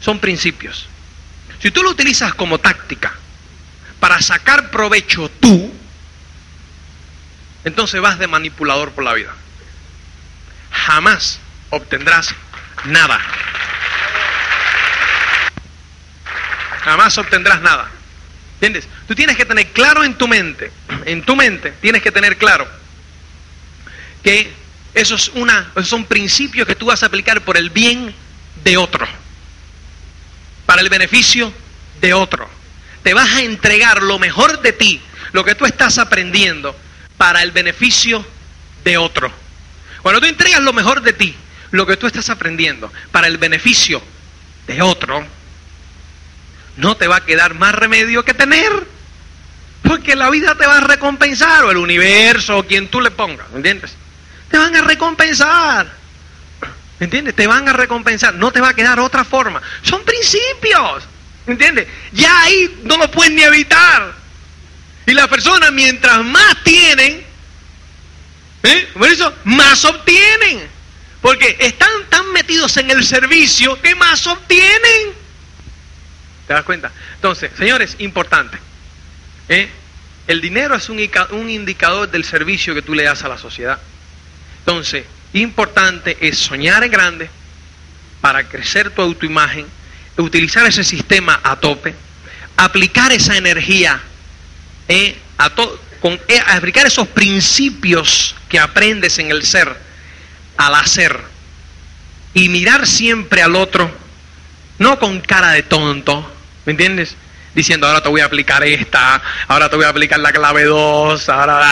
[0.00, 0.90] son principios.
[1.60, 3.14] Si tú lo utilizas como táctica
[4.00, 5.72] para sacar provecho tú,
[7.64, 9.34] entonces vas de manipulador por la vida.
[10.70, 11.40] Jamás
[11.70, 12.34] obtendrás
[12.84, 13.20] nada.
[16.84, 17.90] Jamás obtendrás nada.
[18.54, 18.88] ¿Entiendes?
[19.08, 20.70] Tú tienes que tener claro en tu mente,
[21.04, 22.66] en tu mente tienes que tener claro
[24.22, 24.50] que
[24.94, 28.14] eso es una, esos son principios que tú vas a aplicar por el bien
[28.64, 29.06] de otro
[30.66, 31.52] para el beneficio
[32.00, 32.48] de otro.
[33.02, 35.00] Te vas a entregar lo mejor de ti,
[35.32, 36.76] lo que tú estás aprendiendo,
[37.16, 38.26] para el beneficio
[38.84, 39.32] de otro.
[40.02, 41.34] Cuando tú entregas lo mejor de ti,
[41.70, 44.02] lo que tú estás aprendiendo, para el beneficio
[44.66, 45.26] de otro,
[46.76, 48.96] no te va a quedar más remedio que tener.
[49.82, 53.46] Porque la vida te va a recompensar, o el universo, o quien tú le pongas,
[53.54, 53.94] ¿entiendes?
[54.50, 55.86] Te van a recompensar.
[56.98, 57.34] ¿Entiendes?
[57.34, 59.60] Te van a recompensar, no te va a quedar otra forma.
[59.82, 61.04] Son principios,
[61.46, 61.86] ¿entiendes?
[62.12, 64.14] Ya ahí no lo pueden ni evitar.
[65.06, 67.24] Y las personas mientras más tienen,
[68.62, 68.88] ¿eh?
[68.94, 70.76] por eso más obtienen.
[71.20, 75.12] Porque están tan metidos en el servicio que más obtienen.
[76.46, 76.92] ¿Te das cuenta?
[77.16, 78.58] Entonces, señores, importante.
[79.48, 79.68] ¿eh?
[80.26, 83.78] El dinero es un indicador del servicio que tú le das a la sociedad.
[84.60, 87.30] Entonces, importante es soñar en grande
[88.20, 89.66] para crecer tu autoimagen,
[90.16, 91.94] utilizar ese sistema a tope,
[92.56, 94.00] aplicar esa energía,
[94.88, 95.50] eh, a
[96.00, 99.76] con, eh, aplicar esos principios que aprendes en el ser
[100.56, 101.20] al hacer
[102.34, 103.90] y mirar siempre al otro,
[104.78, 106.30] no con cara de tonto,
[106.64, 107.16] ¿me entiendes?
[107.54, 111.28] Diciendo, ahora te voy a aplicar esta, ahora te voy a aplicar la clave 2,
[111.30, 111.62] ahora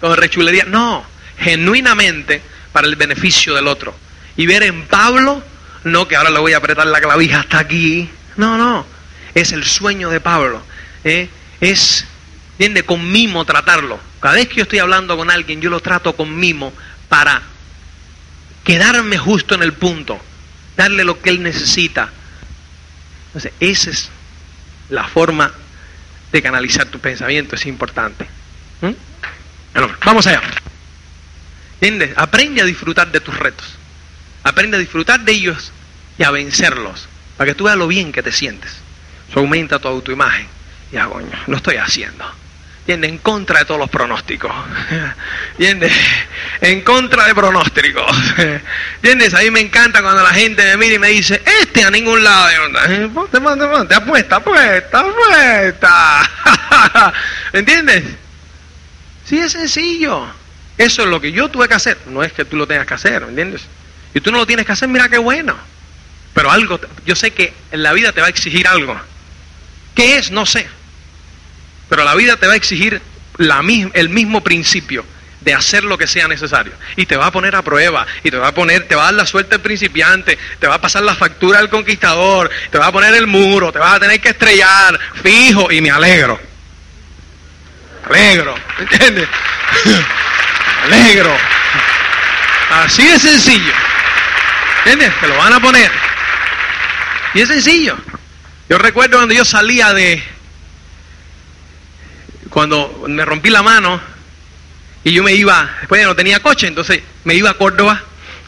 [0.00, 0.64] con rechulería.
[0.64, 1.06] No,
[1.38, 3.94] genuinamente para el beneficio del otro.
[4.36, 5.42] Y ver en Pablo,
[5.84, 8.08] no que ahora le voy a apretar la clavija hasta aquí.
[8.36, 8.86] No, no.
[9.34, 10.62] Es el sueño de Pablo.
[11.04, 11.28] ¿eh?
[11.60, 12.06] Es,
[12.58, 14.00] tiende con mimo tratarlo.
[14.20, 16.72] Cada vez que yo estoy hablando con alguien, yo lo trato con mimo
[17.08, 17.42] para
[18.64, 20.18] quedarme justo en el punto,
[20.76, 22.10] darle lo que él necesita.
[23.26, 24.10] Entonces, esa es
[24.88, 25.52] la forma
[26.32, 28.26] de canalizar tu pensamiento, es importante.
[28.80, 28.92] ¿Mm?
[30.04, 30.42] Vamos allá.
[31.80, 32.12] ¿Entiendes?
[32.16, 33.76] Aprende a disfrutar de tus retos.
[34.42, 35.72] Aprende a disfrutar de ellos
[36.18, 37.08] y a vencerlos.
[37.36, 38.72] Para que tú veas lo bien que te sientes.
[39.30, 40.46] Eso aumenta tu autoimagen.
[40.92, 42.24] Y coño, lo estoy haciendo.
[42.80, 43.10] ¿Entiendes?
[43.10, 44.52] En contra de todos los pronósticos.
[45.52, 45.92] ¿Entiendes?
[46.60, 48.16] en contra de pronósticos.
[48.96, 49.34] ¿Entiendes?
[49.34, 52.22] A mí me encanta cuando la gente me mira y me dice, este a ningún
[52.22, 52.50] lado.
[52.88, 56.30] Eh, ponte, ponte, ponte, apuesta, apuesta, apuesta.
[57.52, 58.04] ¿Entiendes?
[59.24, 60.26] Sí, es sencillo.
[60.76, 61.98] Eso es lo que yo tuve que hacer.
[62.06, 63.62] No es que tú lo tengas que hacer, ¿entiendes?
[64.12, 65.56] Y tú no lo tienes que hacer, mira qué bueno.
[66.34, 68.98] Pero algo, yo sé que en la vida te va a exigir algo.
[69.94, 70.30] ¿Qué es?
[70.30, 70.66] No sé.
[71.88, 73.00] Pero la vida te va a exigir
[73.36, 73.62] la,
[73.94, 75.04] el mismo principio
[75.40, 76.72] de hacer lo que sea necesario.
[76.96, 79.04] Y te va a poner a prueba, y te va a poner, te va a
[79.06, 82.86] dar la suerte al principiante, te va a pasar la factura al conquistador, te va
[82.86, 86.40] a poner el muro, te vas a tener que estrellar, fijo, y me alegro.
[88.08, 89.28] Alegro, ¿entiendes?
[90.84, 91.36] alegro.
[92.70, 93.72] Así de sencillo.
[94.78, 95.20] ¿Entiendes?
[95.20, 95.90] Te lo van a poner.
[97.34, 97.96] Y es sencillo.
[98.68, 100.22] Yo recuerdo cuando yo salía de,
[102.54, 104.00] cuando me rompí la mano
[105.02, 108.00] y yo me iba, después ya no tenía coche, entonces me iba a Córdoba,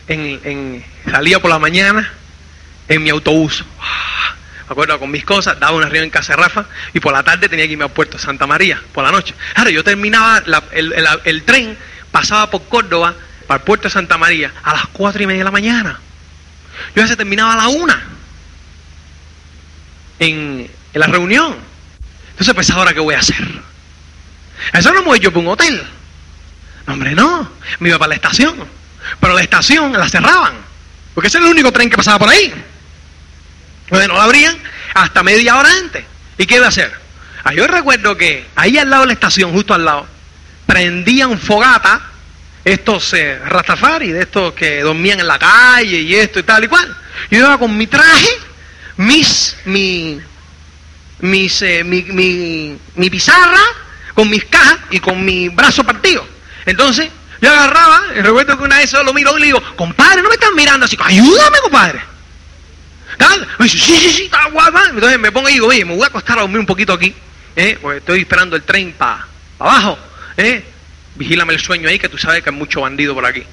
[0.07, 2.13] en, salía por la mañana
[2.89, 3.65] en mi autobús.
[4.69, 7.49] Me acuerdo con mis cosas, daba una reunión en Casa Rafa y por la tarde
[7.49, 9.35] tenía que irme a Puerto Santa María, por la noche.
[9.55, 11.77] Claro, yo terminaba, el, el, tren
[12.11, 13.15] pasaba por Córdoba
[13.47, 16.01] para el Puerto de Santa María a las cuatro y media de la mañana.
[16.95, 18.03] Yo ya se terminaba a la una
[20.19, 21.57] en, la reunión.
[22.31, 23.45] Entonces pues ahora qué voy a hacer.
[24.73, 25.83] Eso no me voy yo para un hotel.
[26.87, 27.51] No, hombre, no.
[27.81, 28.57] Me iba para la estación.
[29.21, 30.55] Pero la estación la cerraban.
[31.15, 32.53] Porque ese era el único tren que pasaba por ahí.
[33.85, 34.57] Entonces no la abrían
[34.95, 36.05] hasta media hora antes.
[36.39, 36.93] ¿Y qué iba a hacer?
[37.45, 40.07] Ah, yo recuerdo que ahí al lado de la estación, justo al lado,
[40.67, 42.01] prendían fogata
[42.65, 46.69] estos eh, rastafari, de estos que dormían en la calle y esto y tal y
[46.69, 46.97] cual.
[47.31, 48.29] Yo iba con mi traje,
[48.97, 50.21] mis, mi,
[51.21, 53.61] mis, eh, mi, mi, mi pizarra,
[54.15, 56.27] con mis cajas y con mi brazo partido.
[56.65, 57.09] Entonces,
[57.41, 60.55] yo agarraba, recuerdo que una vez lo miro y le digo, compadre, no me están
[60.55, 62.17] mirando así, ayúdame, compadre.
[63.59, 64.85] Me dice, sí, sí, sí, está guapa.
[64.91, 67.15] Entonces me pongo y digo, oye, me voy a acostar a dormir un poquito aquí,
[67.55, 67.79] ¿eh?
[67.81, 69.27] porque estoy esperando el tren para
[69.59, 69.99] abajo.
[70.37, 70.65] ¿Eh?
[71.17, 73.45] Vigílame el sueño ahí, que tú sabes que hay mucho bandido por aquí.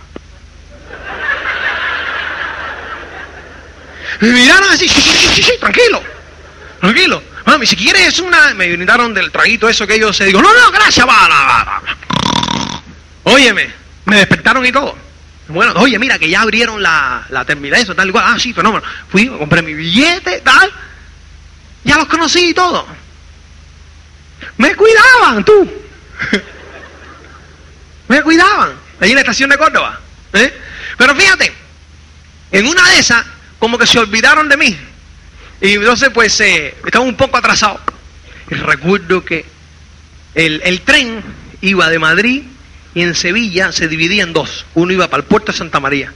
[4.20, 6.02] Me miraron así, sí, sí, sí, sí, tranquilo,
[6.80, 7.24] tranquilo.
[7.46, 10.72] Mami, si quieres una, me brindaron del traguito eso que ellos se digo, no, no,
[10.72, 11.84] gracias, va, va, va.
[13.24, 13.70] Óyeme,
[14.06, 14.98] me despertaron y todo.
[15.48, 18.24] Bueno, oye, mira que ya abrieron la, la terminal, eso, tal igual.
[18.28, 18.86] Ah, sí, fenómeno.
[19.10, 20.72] Fui, compré mi billete, tal.
[21.84, 22.88] Ya los conocí y todo.
[24.58, 25.70] Me cuidaban, tú.
[28.08, 28.74] me cuidaban.
[29.00, 30.00] Allí en la estación de Córdoba.
[30.34, 30.54] ¿eh?
[30.98, 31.54] Pero fíjate,
[32.52, 33.26] en una de esas,
[33.60, 34.78] como que se olvidaron de mí.
[35.62, 37.80] Y entonces, pues, eh, estaba un poco atrasado.
[38.50, 39.46] Y recuerdo que
[40.36, 41.24] el, el tren
[41.62, 42.44] iba de Madrid
[42.94, 44.66] y en Sevilla se dividía en dos.
[44.74, 46.14] Uno iba para el puerto de Santa María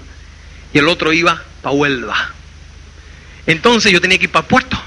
[0.73, 2.31] y el otro iba para Huelva.
[3.45, 4.81] Entonces yo tenía que ir para el puerto.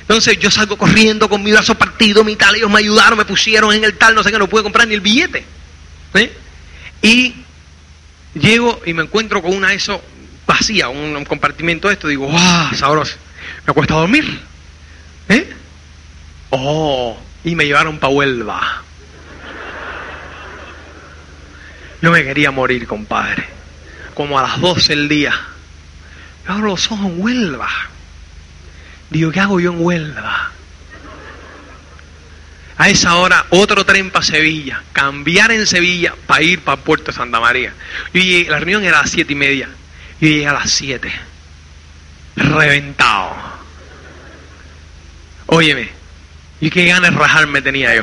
[0.00, 3.74] Entonces yo salgo corriendo con mi brazo partido, mi tal, ellos me ayudaron, me pusieron
[3.74, 5.44] en el tal, no sé qué, no pude comprar ni el billete.
[7.02, 7.34] Y
[8.34, 10.02] llego y me encuentro con una eso
[10.46, 13.16] vacía, un, compartimento de esto, digo, ¡ah, sabroso!
[13.66, 14.40] me acuesto a dormir.
[15.28, 15.52] ¿Eh?
[16.50, 18.82] Oh, y me llevaron para Huelva.
[22.00, 23.44] Yo me quería morir, compadre.
[24.14, 25.34] Como a las 12 del día.
[26.46, 27.68] Yo abro los ojos en Huelva.
[29.10, 30.52] Digo, ¿qué hago yo en Huelva?
[32.76, 34.82] A esa hora, otro tren para Sevilla.
[34.92, 37.72] Cambiar en Sevilla para ir para Puerto Santa María.
[38.12, 39.68] Yo la reunión era a las siete y media.
[40.20, 41.12] Yo llegué a las 7.
[42.36, 43.34] Reventado.
[45.46, 45.90] Óyeme,
[46.60, 48.02] ¿y qué ganas de rajarme tenía yo?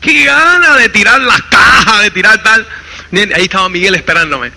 [0.00, 2.66] ¿Qué ganas de tirar las cajas, de tirar tal?
[3.34, 4.52] Ahí estaba Miguel esperándome.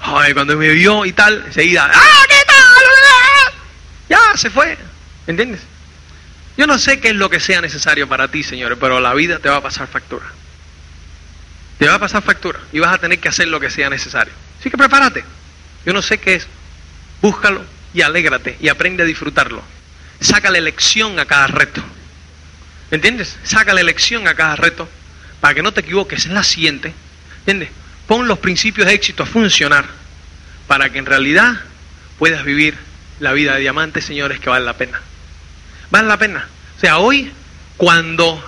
[0.00, 3.54] Ay, cuando me vio y tal, enseguida, ¡ah, qué tal!
[4.08, 4.76] Ya, se fue.
[5.26, 5.60] ¿Entiendes?
[6.56, 9.38] Yo no sé qué es lo que sea necesario para ti, señores, pero la vida
[9.38, 10.26] te va a pasar factura.
[11.78, 14.32] Te va a pasar factura y vas a tener que hacer lo que sea necesario.
[14.58, 15.24] Así que prepárate.
[15.84, 16.46] Yo no sé qué es.
[17.20, 19.62] Búscalo y alégrate y aprende a disfrutarlo.
[20.20, 21.82] Sácale lección a cada reto.
[22.90, 23.36] ¿Entiendes?
[23.42, 24.88] Sácale lección a cada reto
[25.40, 26.94] para que no te equivoques en la siguiente.
[27.40, 27.68] ¿Entiendes?
[28.06, 29.84] Pon los principios de éxito a funcionar
[30.66, 31.60] para que en realidad
[32.18, 32.76] puedas vivir
[33.20, 35.00] la vida de diamante, señores, que vale la pena.
[35.90, 36.46] Vale la pena.
[36.76, 37.32] O sea, hoy
[37.76, 38.42] cuando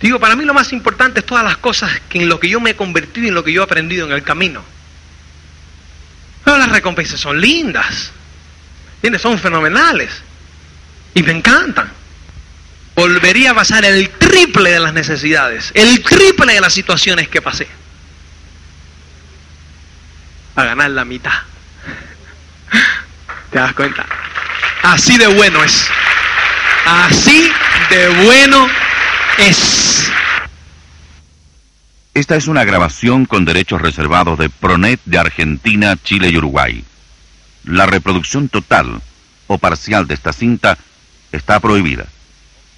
[0.00, 2.60] digo, para mí lo más importante es todas las cosas que en lo que yo
[2.60, 4.62] me he convertido y en lo que yo he aprendido en el camino.
[6.44, 8.10] Pero las recompensas son lindas.
[8.96, 9.22] ¿Entiendes?
[9.22, 10.10] Son fenomenales.
[11.14, 11.90] Y me encantan.
[12.94, 17.68] Volvería a pasar el triple de las necesidades, el triple de las situaciones que pasé.
[20.56, 21.42] a ganar la mitad.
[23.52, 24.04] ¿Te das cuenta?
[24.82, 25.86] Así de bueno es.
[26.86, 27.50] Así
[27.90, 28.66] de bueno
[29.38, 30.10] es.
[32.14, 36.84] Esta es una grabación con derechos reservados de Pronet de Argentina, Chile y Uruguay.
[37.64, 39.00] La reproducción total
[39.46, 40.78] o parcial de esta cinta
[41.32, 42.06] está prohibida.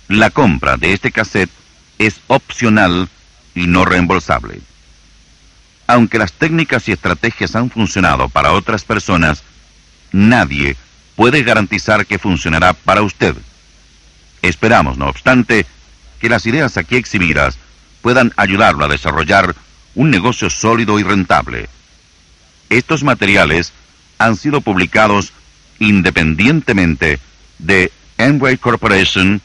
[0.09, 1.51] La compra de este cassette
[1.99, 3.09] es opcional
[3.55, 4.61] y no reembolsable.
[5.87, 9.43] Aunque las técnicas y estrategias han funcionado para otras personas,
[10.13, 10.77] nadie
[11.21, 13.37] puede garantizar que funcionará para usted.
[14.41, 15.67] Esperamos, no obstante,
[16.19, 17.59] que las ideas aquí exhibidas
[18.01, 19.55] puedan ayudarlo a desarrollar
[19.95, 21.69] un negocio sólido y rentable.
[22.71, 23.75] Estos materiales
[24.17, 25.35] han sido publicados
[25.79, 27.21] independientemente
[27.59, 29.43] de Enway Corporation